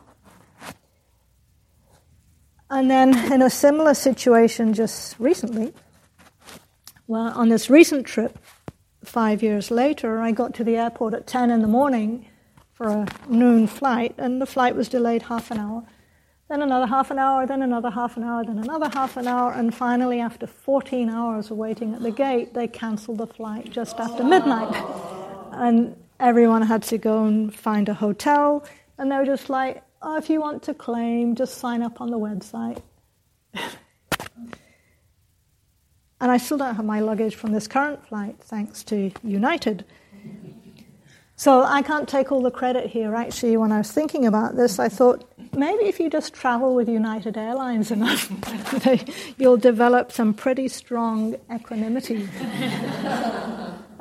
And 2.70 2.90
then, 2.90 3.32
in 3.32 3.42
a 3.44 3.52
similar 3.52 3.94
situation 3.94 4.74
just 4.74 5.16
recently, 5.20 5.74
well, 7.06 7.32
on 7.36 7.50
this 7.50 7.70
recent 7.70 8.08
trip, 8.08 8.40
five 9.04 9.44
years 9.44 9.70
later, 9.70 10.20
I 10.20 10.32
got 10.32 10.56
to 10.56 10.64
the 10.64 10.78
airport 10.78 11.14
at 11.14 11.28
10 11.28 11.52
in 11.52 11.62
the 11.62 11.68
morning 11.68 12.28
for 12.74 12.88
a 12.88 13.08
noon 13.30 13.68
flight, 13.68 14.16
and 14.18 14.42
the 14.42 14.48
flight 14.48 14.76
was 14.76 14.90
delayed 14.90 15.24
half 15.24 15.52
an 15.52 15.60
hour. 15.60 15.84
Then 16.50 16.64
another 16.64 16.88
half 16.88 17.12
an 17.12 17.20
hour, 17.20 17.46
then 17.46 17.62
another 17.62 17.92
half 17.92 18.18
an 18.18 18.24
hour, 18.24 18.44
then 18.44 18.58
another 18.58 18.90
half 18.90 19.18
an 19.18 19.28
hour, 19.28 19.52
and 19.54 19.74
finally, 19.74 20.20
after 20.20 20.48
14 20.48 21.10
hours 21.10 21.52
of 21.52 21.58
waiting 21.58 21.94
at 21.94 22.02
the 22.02 22.12
gate, 22.12 22.56
they 22.56 22.68
cancelled 22.68 23.20
the 23.20 23.28
flight 23.28 23.70
just 23.70 24.00
after 24.00 24.24
midnight. 24.24 24.74
And 25.52 25.96
everyone 26.24 26.62
had 26.62 26.82
to 26.84 26.98
go 26.98 27.26
and 27.26 27.54
find 27.54 27.90
a 27.90 27.94
hotel, 27.94 28.66
and 28.98 29.12
they 29.12 29.18
were 29.18 29.26
just 29.26 29.50
like, 29.50 29.84
oh, 30.02 30.18
if 30.18 30.30
you 30.30 30.40
want 30.40 30.64
to 30.64 30.74
claim, 30.74 31.36
just 31.36 31.58
sign 31.58 31.84
up 31.84 32.00
on 32.00 32.10
the 32.10 32.18
website. 32.18 32.82
and 33.54 33.68
I 36.20 36.38
still 36.38 36.58
don't 36.58 36.76
have 36.76 36.86
my 36.86 37.02
luggage 37.02 37.36
from 37.36 37.52
this 37.52 37.68
current 37.68 38.08
flight, 38.08 38.38
thanks 38.40 38.84
to 38.86 39.12
United. 39.22 39.84
So 41.36 41.64
I 41.64 41.82
can't 41.82 42.08
take 42.08 42.32
all 42.32 42.42
the 42.42 42.52
credit 42.52 42.90
here. 42.90 43.16
Actually, 43.16 43.58
when 43.58 43.74
I 43.74 43.80
was 43.80 43.92
thinking 43.92 44.26
about 44.26 44.56
this, 44.56 44.80
I 44.80 44.88
thought 44.88 45.30
maybe 45.54 45.84
if 45.86 46.00
you 46.00 46.10
just 46.10 46.34
travel 46.34 46.74
with 46.74 46.88
United 46.88 47.38
Airlines 47.38 47.92
enough, 47.92 48.32
you'll 49.38 49.58
develop 49.58 50.14
some 50.14 50.34
pretty 50.34 50.70
strong 50.70 51.36
equanimity. 51.54 52.30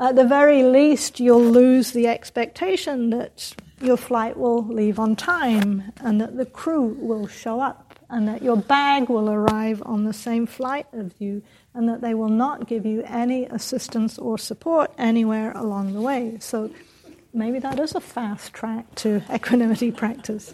At 0.03 0.17
the 0.17 0.25
very 0.25 0.65
least, 0.65 1.21
you'll 1.21 1.45
lose 1.45 1.93
the 1.93 2.09
expectation 2.09 3.11
that 3.11 3.55
your 3.81 3.97
flight 3.97 4.37
will 4.37 4.67
leave 4.67 4.99
on 4.99 5.15
time 5.15 5.93
and 6.01 6.21
that 6.21 6.37
the 6.37 6.45
crew 6.45 6.97
will 6.99 7.29
show 7.29 7.61
up 7.61 8.01
and 8.11 8.27
that 8.27 8.43
your 8.43 8.57
bag 8.57 9.09
will 9.09 9.31
arrive 9.31 9.81
on 9.87 10.03
the 10.03 10.13
same 10.13 10.45
flight 10.45 10.89
as 10.93 11.13
you 11.21 11.41
and 11.73 11.89
that 11.89 12.01
they 12.01 12.15
will 12.15 12.29
not 12.29 12.67
give 12.67 12.85
you 12.85 13.05
any 13.07 13.45
assistance 13.47 14.19
or 14.19 14.39
support 14.39 14.93
anywhere 14.99 15.53
along 15.53 15.93
the 15.93 16.01
way. 16.01 16.37
So 16.41 16.73
maybe 17.33 17.61
that 17.61 17.79
is 17.79 17.95
a 17.95 18.01
fast 18.01 18.53
track 18.53 18.93
to 18.97 19.23
equanimity 19.33 19.93
practice. 19.93 20.53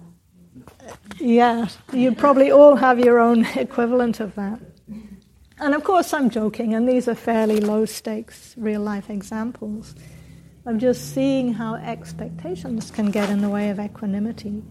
Uh, 0.00 0.94
yeah, 1.20 1.68
you 1.92 2.12
probably 2.12 2.50
all 2.50 2.74
have 2.74 2.98
your 2.98 3.20
own 3.20 3.44
equivalent 3.54 4.18
of 4.18 4.34
that. 4.34 4.58
And 5.60 5.74
of 5.74 5.82
course, 5.82 6.12
I'm 6.12 6.30
joking, 6.30 6.74
and 6.74 6.88
these 6.88 7.08
are 7.08 7.14
fairly 7.14 7.60
low 7.60 7.84
stakes 7.84 8.54
real 8.56 8.80
life 8.80 9.10
examples 9.10 9.94
of 10.66 10.78
just 10.78 11.14
seeing 11.14 11.54
how 11.54 11.74
expectations 11.74 12.90
can 12.90 13.10
get 13.10 13.30
in 13.30 13.40
the 13.40 13.48
way 13.48 13.70
of 13.70 13.80
equanimity. 13.80 14.62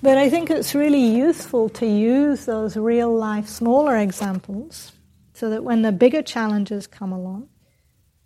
But 0.00 0.16
I 0.16 0.30
think 0.30 0.50
it's 0.50 0.74
really 0.74 1.04
useful 1.04 1.68
to 1.70 1.86
use 1.86 2.46
those 2.46 2.76
real 2.76 3.12
life 3.14 3.48
smaller 3.48 3.96
examples 3.96 4.92
so 5.34 5.50
that 5.50 5.64
when 5.64 5.82
the 5.82 5.92
bigger 5.92 6.22
challenges 6.22 6.86
come 6.86 7.12
along, 7.12 7.48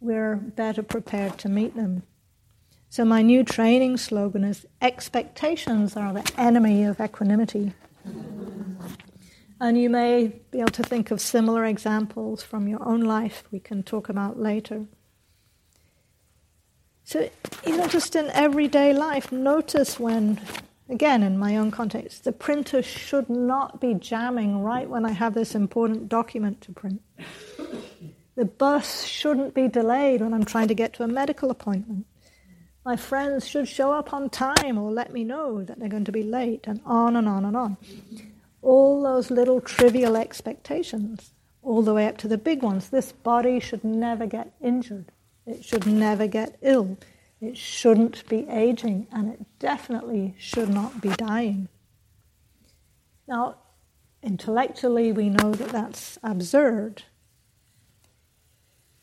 we're 0.00 0.36
better 0.36 0.82
prepared 0.82 1.38
to 1.38 1.48
meet 1.48 1.74
them. 1.74 2.02
So, 2.90 3.04
my 3.04 3.22
new 3.22 3.42
training 3.42 3.96
slogan 3.96 4.44
is 4.44 4.66
Expectations 4.82 5.96
are 5.96 6.12
the 6.12 6.30
enemy 6.36 6.84
of 6.84 7.00
equanimity. 7.00 7.72
And 9.62 9.80
you 9.80 9.90
may 9.90 10.26
be 10.50 10.58
able 10.58 10.72
to 10.72 10.82
think 10.82 11.12
of 11.12 11.20
similar 11.20 11.64
examples 11.64 12.42
from 12.42 12.66
your 12.66 12.84
own 12.84 13.00
life 13.00 13.44
we 13.52 13.60
can 13.60 13.84
talk 13.84 14.08
about 14.08 14.36
later. 14.36 14.86
So, 17.04 17.30
even 17.64 17.88
just 17.88 18.16
in 18.16 18.28
everyday 18.30 18.92
life, 18.92 19.30
notice 19.30 20.00
when, 20.00 20.40
again, 20.88 21.22
in 21.22 21.38
my 21.38 21.56
own 21.56 21.70
context, 21.70 22.24
the 22.24 22.32
printer 22.32 22.82
should 22.82 23.30
not 23.30 23.80
be 23.80 23.94
jamming 23.94 24.62
right 24.62 24.90
when 24.90 25.06
I 25.06 25.12
have 25.12 25.34
this 25.34 25.54
important 25.54 26.08
document 26.08 26.60
to 26.62 26.72
print. 26.72 27.00
The 28.34 28.46
bus 28.46 29.04
shouldn't 29.04 29.54
be 29.54 29.68
delayed 29.68 30.22
when 30.22 30.34
I'm 30.34 30.44
trying 30.44 30.68
to 30.68 30.74
get 30.74 30.94
to 30.94 31.04
a 31.04 31.08
medical 31.08 31.52
appointment. 31.52 32.06
My 32.84 32.96
friends 32.96 33.46
should 33.46 33.68
show 33.68 33.92
up 33.92 34.12
on 34.12 34.28
time 34.28 34.76
or 34.76 34.90
let 34.90 35.12
me 35.12 35.22
know 35.22 35.62
that 35.62 35.78
they're 35.78 35.88
going 35.88 36.06
to 36.06 36.10
be 36.10 36.24
late, 36.24 36.64
and 36.64 36.80
on 36.84 37.14
and 37.14 37.28
on 37.28 37.44
and 37.44 37.56
on 37.56 37.76
all 38.62 39.02
those 39.02 39.30
little 39.30 39.60
trivial 39.60 40.16
expectations, 40.16 41.32
all 41.62 41.82
the 41.82 41.92
way 41.92 42.06
up 42.06 42.16
to 42.18 42.28
the 42.28 42.38
big 42.38 42.62
ones. 42.62 42.88
This 42.88 43.12
body 43.12 43.60
should 43.60 43.84
never 43.84 44.26
get 44.26 44.52
injured, 44.60 45.12
it 45.44 45.64
should 45.64 45.86
never 45.86 46.26
get 46.26 46.56
ill, 46.62 46.96
it 47.40 47.58
shouldn't 47.58 48.26
be 48.28 48.46
aging, 48.48 49.08
and 49.12 49.32
it 49.32 49.40
definitely 49.58 50.34
should 50.38 50.68
not 50.68 51.00
be 51.00 51.10
dying. 51.10 51.68
Now, 53.26 53.56
intellectually, 54.22 55.12
we 55.12 55.28
know 55.28 55.52
that 55.52 55.70
that's 55.70 56.18
absurd. 56.22 57.02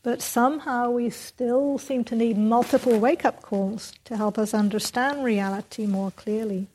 But 0.02 0.22
somehow 0.22 0.92
we 0.92 1.10
still 1.10 1.78
seem 1.78 2.06
to 2.06 2.16
need 2.16 2.38
multiple 2.38 2.98
wake 2.98 3.26
up 3.26 3.42
calls 3.42 3.92
to 4.06 4.16
help 4.16 4.38
us 4.38 4.54
understand 4.54 5.26
reality 5.26 5.86
more 5.86 6.12
clearly. 6.12 6.68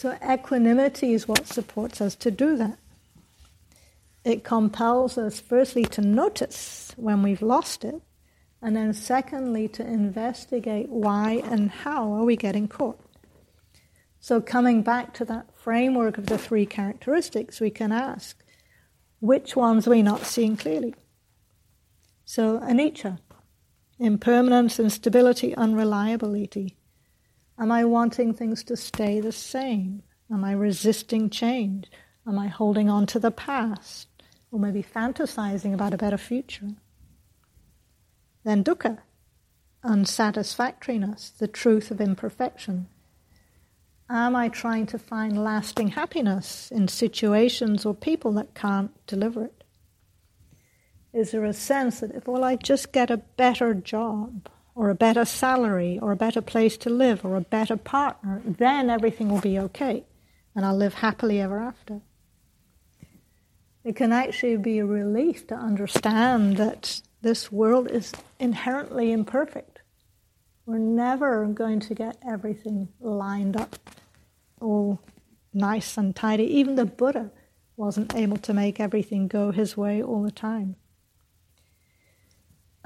So, 0.00 0.16
equanimity 0.24 1.12
is 1.12 1.26
what 1.26 1.48
supports 1.48 2.00
us 2.00 2.14
to 2.14 2.30
do 2.30 2.56
that. 2.56 2.78
It 4.22 4.44
compels 4.44 5.18
us, 5.18 5.40
firstly, 5.40 5.84
to 5.86 6.00
notice 6.00 6.92
when 6.96 7.20
we've 7.24 7.42
lost 7.42 7.84
it, 7.84 8.00
and 8.62 8.76
then, 8.76 8.94
secondly, 8.94 9.66
to 9.66 9.84
investigate 9.84 10.88
why 10.88 11.42
and 11.44 11.72
how 11.72 12.12
are 12.12 12.22
we 12.22 12.36
getting 12.36 12.68
caught. 12.68 13.00
So, 14.20 14.40
coming 14.40 14.82
back 14.82 15.14
to 15.14 15.24
that 15.24 15.46
framework 15.58 16.16
of 16.16 16.26
the 16.26 16.38
three 16.38 16.64
characteristics, 16.64 17.58
we 17.58 17.70
can 17.70 17.90
ask 17.90 18.40
which 19.18 19.56
ones 19.56 19.88
are 19.88 19.90
we 19.90 20.02
not 20.02 20.24
seeing 20.26 20.56
clearly? 20.56 20.94
So, 22.24 22.60
anicca, 22.60 23.18
impermanence, 23.98 24.78
instability, 24.78 25.56
unreliability. 25.56 26.76
Am 27.60 27.72
I 27.72 27.84
wanting 27.84 28.34
things 28.34 28.62
to 28.64 28.76
stay 28.76 29.20
the 29.20 29.32
same? 29.32 30.02
Am 30.30 30.44
I 30.44 30.52
resisting 30.52 31.28
change? 31.28 31.90
Am 32.26 32.38
I 32.38 32.46
holding 32.46 32.88
on 32.88 33.06
to 33.06 33.18
the 33.18 33.32
past? 33.32 34.06
Or 34.52 34.60
maybe 34.60 34.82
fantasizing 34.82 35.74
about 35.74 35.92
a 35.92 35.98
better 35.98 36.18
future? 36.18 36.70
Then 38.44 38.62
dukkha, 38.62 38.98
unsatisfactoriness, 39.82 41.30
the 41.30 41.48
truth 41.48 41.90
of 41.90 42.00
imperfection. 42.00 42.86
Am 44.08 44.36
I 44.36 44.48
trying 44.48 44.86
to 44.86 44.98
find 44.98 45.42
lasting 45.42 45.88
happiness 45.88 46.70
in 46.70 46.88
situations 46.88 47.84
or 47.84 47.94
people 47.94 48.32
that 48.32 48.54
can't 48.54 48.90
deliver 49.06 49.44
it? 49.44 49.64
Is 51.12 51.32
there 51.32 51.44
a 51.44 51.52
sense 51.52 52.00
that 52.00 52.14
if, 52.14 52.26
well, 52.28 52.44
I 52.44 52.56
just 52.56 52.92
get 52.92 53.10
a 53.10 53.16
better 53.16 53.74
job, 53.74 54.48
or 54.78 54.90
a 54.90 54.94
better 54.94 55.24
salary 55.24 55.98
or 56.00 56.12
a 56.12 56.16
better 56.16 56.40
place 56.40 56.76
to 56.76 56.88
live 56.88 57.24
or 57.24 57.34
a 57.34 57.40
better 57.40 57.76
partner, 57.76 58.40
then 58.44 58.88
everything 58.88 59.28
will 59.28 59.40
be 59.40 59.58
okay 59.58 60.04
and 60.54 60.64
I'll 60.64 60.76
live 60.76 60.94
happily 60.94 61.40
ever 61.40 61.58
after. 61.58 62.00
It 63.82 63.96
can 63.96 64.12
actually 64.12 64.56
be 64.56 64.78
a 64.78 64.86
relief 64.86 65.48
to 65.48 65.56
understand 65.56 66.58
that 66.58 67.00
this 67.22 67.50
world 67.50 67.90
is 67.90 68.12
inherently 68.38 69.10
imperfect. 69.10 69.80
We're 70.64 70.78
never 70.78 71.44
going 71.46 71.80
to 71.80 71.94
get 71.94 72.16
everything 72.24 72.86
lined 73.00 73.56
up 73.56 73.74
all 74.60 75.00
nice 75.52 75.98
and 75.98 76.14
tidy. 76.14 76.44
Even 76.44 76.76
the 76.76 76.86
Buddha 76.86 77.32
wasn't 77.76 78.14
able 78.14 78.36
to 78.36 78.54
make 78.54 78.78
everything 78.78 79.26
go 79.26 79.50
his 79.50 79.76
way 79.76 80.00
all 80.00 80.22
the 80.22 80.30
time. 80.30 80.76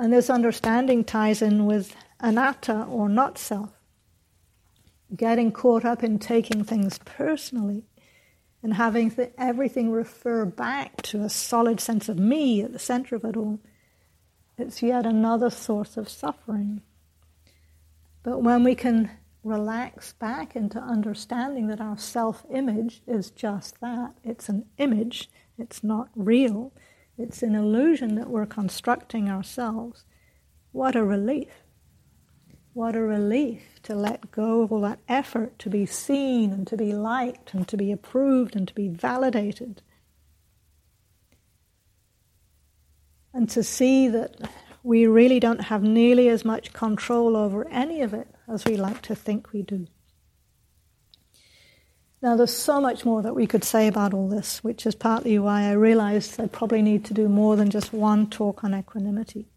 And 0.03 0.13
this 0.13 0.29
understanding 0.29 1.05
ties 1.05 1.41
in 1.43 1.65
with 1.65 1.95
anatta 2.19 2.87
or 2.91 3.09
not 3.09 3.39
self. 3.39 3.71
Getting 5.15 5.53
caught 5.53 5.85
up 5.85 6.03
in 6.03 6.19
taking 6.19 6.65
things 6.65 6.99
personally 7.05 7.85
and 8.65 8.75
having 8.75 9.13
th- 9.13 9.31
everything 9.39 9.93
refer 9.93 10.45
back 10.45 11.03
to 11.03 11.23
a 11.23 11.29
solid 11.29 11.79
sense 11.79 12.09
of 12.09 12.19
me 12.19 12.63
at 12.63 12.73
the 12.73 12.81
center 12.81 13.15
of 13.15 13.25
it 13.25 13.37
all. 13.37 13.61
It's 14.59 14.83
yet 14.83 15.07
another 15.07 15.51
source 15.51 15.97
of 15.97 16.09
suffering. 16.09 16.83
But 18.25 18.43
when 18.43 18.65
we 18.65 18.75
can 18.75 19.09
relax 19.45 20.15
back 20.15 20.57
into 20.57 20.81
understanding 20.81 21.69
that 21.69 21.81
our 21.81 21.97
self 21.97 22.45
image 22.51 23.03
is 23.07 23.31
just 23.31 23.81
that 23.81 24.15
it's 24.25 24.49
an 24.49 24.65
image, 24.79 25.31
it's 25.57 25.85
not 25.85 26.09
real, 26.17 26.73
it's 27.23 27.43
an 27.43 27.55
illusion 27.55 28.17
that 28.17 28.29
we're 28.29 28.47
constructing 28.47 29.31
ourselves, 29.31 30.05
What 30.73 30.97
a 30.97 31.05
relief. 31.05 31.63
What 32.73 32.97
a 32.97 33.03
relief 33.03 33.63
to 33.83 33.95
let 33.95 34.31
go 34.31 34.63
of 34.63 34.73
all 34.73 34.81
that 34.81 35.01
effort 35.07 35.59
to 35.61 35.71
be 35.71 35.85
seen 35.85 36.53
and 36.53 36.67
to 36.67 36.77
be 36.77 36.93
liked 36.95 37.53
and 37.53 37.69
to 37.69 37.77
be 37.77 37.93
approved 37.93 38.57
and 38.57 38.67
to 38.67 38.75
be 38.75 38.89
validated. 38.89 39.83
And 43.35 43.49
to 43.51 43.63
see 43.63 44.09
that 44.09 44.51
we 44.83 45.07
really 45.07 45.39
don't 45.39 45.65
have 45.65 45.83
nearly 45.83 46.29
as 46.29 46.45
much 46.45 46.73
control 46.73 47.37
over 47.37 47.69
any 47.69 48.01
of 48.01 48.15
it 48.15 48.29
as 48.49 48.65
we 48.65 48.77
like 48.77 49.03
to 49.03 49.15
think 49.15 49.53
we 49.53 49.63
do. 49.63 49.87
Now, 52.23 52.37
there's 52.37 52.57
so 52.57 52.81
much 52.81 53.05
more 53.05 53.21
that 53.23 53.35
we 53.35 53.49
could 53.49 53.65
say 53.65 53.89
about 53.89 54.15
all 54.15 54.29
this, 54.29 54.63
which 54.63 54.87
is 54.87 54.95
partly 54.95 55.41
why 55.41 55.63
I 55.65 55.73
realized 55.73 56.41
I 56.41 56.47
probably 56.47 56.81
need 56.81 57.05
to 57.07 57.15
do 57.15 57.29
more 57.29 57.57
than 57.57 57.69
just 57.69 57.93
one 57.93 58.31
talk 58.31 58.63
on 58.63 58.75
equanimity. 58.75 59.49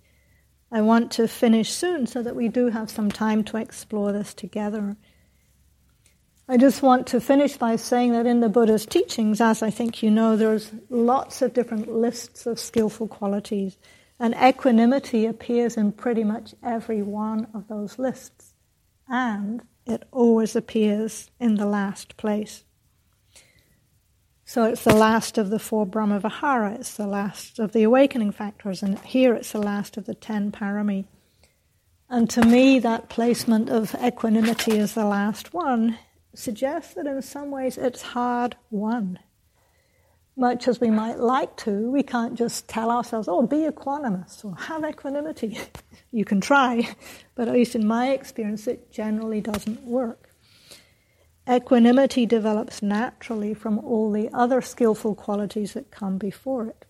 I 0.71 0.81
want 0.81 1.11
to 1.11 1.27
finish 1.27 1.71
soon 1.71 2.07
so 2.07 2.23
that 2.23 2.35
we 2.35 2.47
do 2.47 2.69
have 2.69 2.89
some 2.89 3.11
time 3.11 3.43
to 3.45 3.57
explore 3.57 4.11
this 4.11 4.33
together. 4.33 4.97
I 6.49 6.57
just 6.57 6.81
want 6.81 7.05
to 7.07 7.21
finish 7.21 7.55
by 7.55 7.75
saying 7.75 8.13
that 8.13 8.25
in 8.25 8.39
the 8.39 8.49
Buddha's 8.49 8.87
teachings, 8.87 9.41
as 9.41 9.61
I 9.61 9.69
think 9.69 10.01
you 10.01 10.09
know, 10.09 10.35
there's 10.35 10.71
lots 10.89 11.43
of 11.43 11.53
different 11.53 11.91
lists 11.91 12.47
of 12.47 12.59
skillful 12.59 13.07
qualities, 13.07 13.77
and 14.19 14.33
equanimity 14.43 15.27
appears 15.27 15.77
in 15.77 15.91
pretty 15.91 16.23
much 16.23 16.55
every 16.63 17.03
one 17.03 17.47
of 17.53 17.67
those 17.67 17.99
lists. 17.99 18.53
And 19.07 19.61
it 19.85 20.03
always 20.11 20.55
appears 20.55 21.29
in 21.39 21.55
the 21.55 21.65
last 21.65 22.17
place. 22.17 22.63
So 24.45 24.63
it's 24.65 24.83
the 24.83 24.95
last 24.95 25.37
of 25.37 25.49
the 25.49 25.59
four 25.59 25.87
Brahmavihara, 25.87 26.79
it's 26.79 26.95
the 26.95 27.07
last 27.07 27.57
of 27.57 27.71
the 27.71 27.83
awakening 27.83 28.31
factors, 28.31 28.83
and 28.83 28.99
here 28.99 29.33
it's 29.33 29.51
the 29.51 29.59
last 29.59 29.97
of 29.97 30.05
the 30.05 30.13
ten 30.13 30.51
parami. 30.51 31.05
And 32.09 32.29
to 32.29 32.45
me, 32.45 32.77
that 32.79 33.09
placement 33.09 33.69
of 33.69 33.95
equanimity 33.95 34.77
as 34.77 34.93
the 34.93 35.05
last 35.05 35.53
one 35.53 35.97
suggests 36.35 36.93
that 36.93 37.07
in 37.07 37.21
some 37.21 37.49
ways 37.49 37.77
it's 37.77 38.01
hard 38.01 38.55
won. 38.69 39.17
Much 40.37 40.67
as 40.67 40.81
we 40.81 40.89
might 40.89 41.17
like 41.17 41.55
to, 41.55 41.89
we 41.89 42.03
can't 42.03 42.35
just 42.35 42.67
tell 42.67 42.91
ourselves, 42.91 43.27
oh, 43.29 43.41
be 43.41 43.65
equanimous 43.67 44.43
or 44.43 44.53
have 44.55 44.83
equanimity. 44.83 45.57
you 46.11 46.25
can 46.25 46.41
try, 46.41 46.95
but 47.35 47.47
at 47.47 47.53
least 47.53 47.73
in 47.73 47.87
my 47.87 48.11
experience, 48.11 48.67
it 48.67 48.91
generally 48.91 49.39
doesn't 49.39 49.81
work. 49.83 50.31
Equanimity 51.47 52.25
develops 52.25 52.81
naturally 52.81 53.53
from 53.53 53.79
all 53.79 54.11
the 54.11 54.29
other 54.33 54.61
skillful 54.61 55.15
qualities 55.15 55.73
that 55.73 55.91
come 55.91 56.17
before 56.17 56.67
it. 56.67 56.85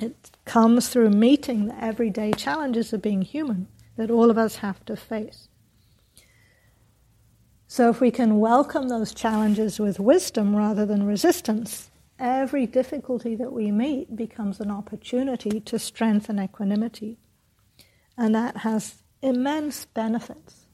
It 0.00 0.30
comes 0.44 0.88
through 0.88 1.10
meeting 1.10 1.66
the 1.66 1.84
everyday 1.84 2.32
challenges 2.32 2.92
of 2.92 3.02
being 3.02 3.22
human 3.22 3.68
that 3.96 4.10
all 4.10 4.30
of 4.30 4.38
us 4.38 4.56
have 4.56 4.84
to 4.86 4.96
face. 4.96 5.48
So, 7.66 7.90
if 7.90 8.00
we 8.00 8.10
can 8.10 8.40
welcome 8.40 8.88
those 8.88 9.12
challenges 9.12 9.78
with 9.78 10.00
wisdom 10.00 10.56
rather 10.56 10.86
than 10.86 11.04
resistance, 11.04 11.90
every 12.18 12.66
difficulty 12.66 13.36
that 13.36 13.52
we 13.52 13.70
meet 13.70 14.16
becomes 14.16 14.60
an 14.60 14.70
opportunity 14.70 15.60
to 15.60 15.78
strengthen 15.78 16.40
equanimity. 16.40 17.18
And 18.16 18.34
that 18.34 18.58
has 18.58 19.02
immense 19.22 19.84
benefits 19.84 20.66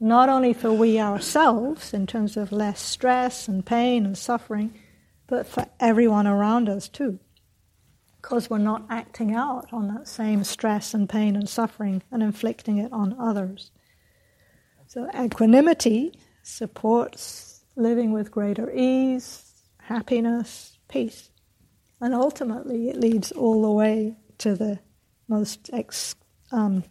not 0.00 0.30
only 0.30 0.54
for 0.54 0.72
we 0.72 0.98
ourselves 0.98 1.92
in 1.92 2.06
terms 2.06 2.36
of 2.36 2.50
less 2.50 2.80
stress 2.80 3.46
and 3.46 3.64
pain 3.64 4.06
and 4.06 4.16
suffering, 4.16 4.72
but 5.26 5.46
for 5.46 5.66
everyone 5.78 6.26
around 6.26 6.68
us 6.70 6.88
too. 6.88 7.20
Because 8.16 8.48
we're 8.48 8.58
not 8.58 8.86
acting 8.88 9.34
out 9.34 9.68
on 9.72 9.88
that 9.88 10.08
same 10.08 10.42
stress 10.42 10.94
and 10.94 11.08
pain 11.08 11.36
and 11.36 11.48
suffering 11.48 12.02
and 12.10 12.22
inflicting 12.22 12.78
it 12.78 12.92
on 12.92 13.14
others. 13.18 13.70
So, 14.86 15.08
equanimity 15.14 16.18
supports 16.42 17.62
living 17.76 18.12
with 18.12 18.30
greater 18.30 18.70
ease, 18.72 19.52
happiness, 19.78 20.78
peace. 20.90 21.30
And 22.00 22.14
ultimately, 22.14 22.88
it 22.88 22.96
leads 22.96 23.32
all 23.32 23.62
the 23.62 23.70
way 23.70 24.16
to 24.38 24.54
the 24.54 24.80
most 25.28 25.70
ex- 25.72 26.14
um, 26.52 26.84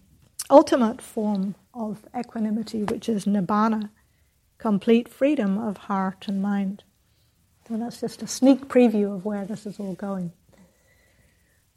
ultimate 0.49 1.01
form 1.01 1.55
of 1.73 2.05
equanimity, 2.17 2.83
which 2.83 3.09
is 3.09 3.25
nibbana, 3.25 3.89
complete 4.57 5.07
freedom 5.07 5.57
of 5.57 5.77
heart 5.77 6.27
and 6.27 6.41
mind. 6.41 6.83
So 7.67 7.77
that's 7.77 8.01
just 8.01 8.23
a 8.23 8.27
sneak 8.27 8.67
preview 8.67 9.13
of 9.15 9.25
where 9.25 9.45
this 9.45 9.65
is 9.65 9.79
all 9.79 9.93
going. 9.93 10.31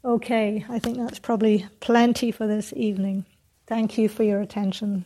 Okay, 0.05 0.65
I 0.69 0.79
think 0.79 0.97
that's 0.97 1.19
probably 1.19 1.67
plenty 1.79 2.31
for 2.31 2.47
this 2.47 2.73
evening. 2.75 3.25
Thank 3.67 3.97
you 3.97 4.09
for 4.09 4.23
your 4.23 4.41
attention. 4.41 5.05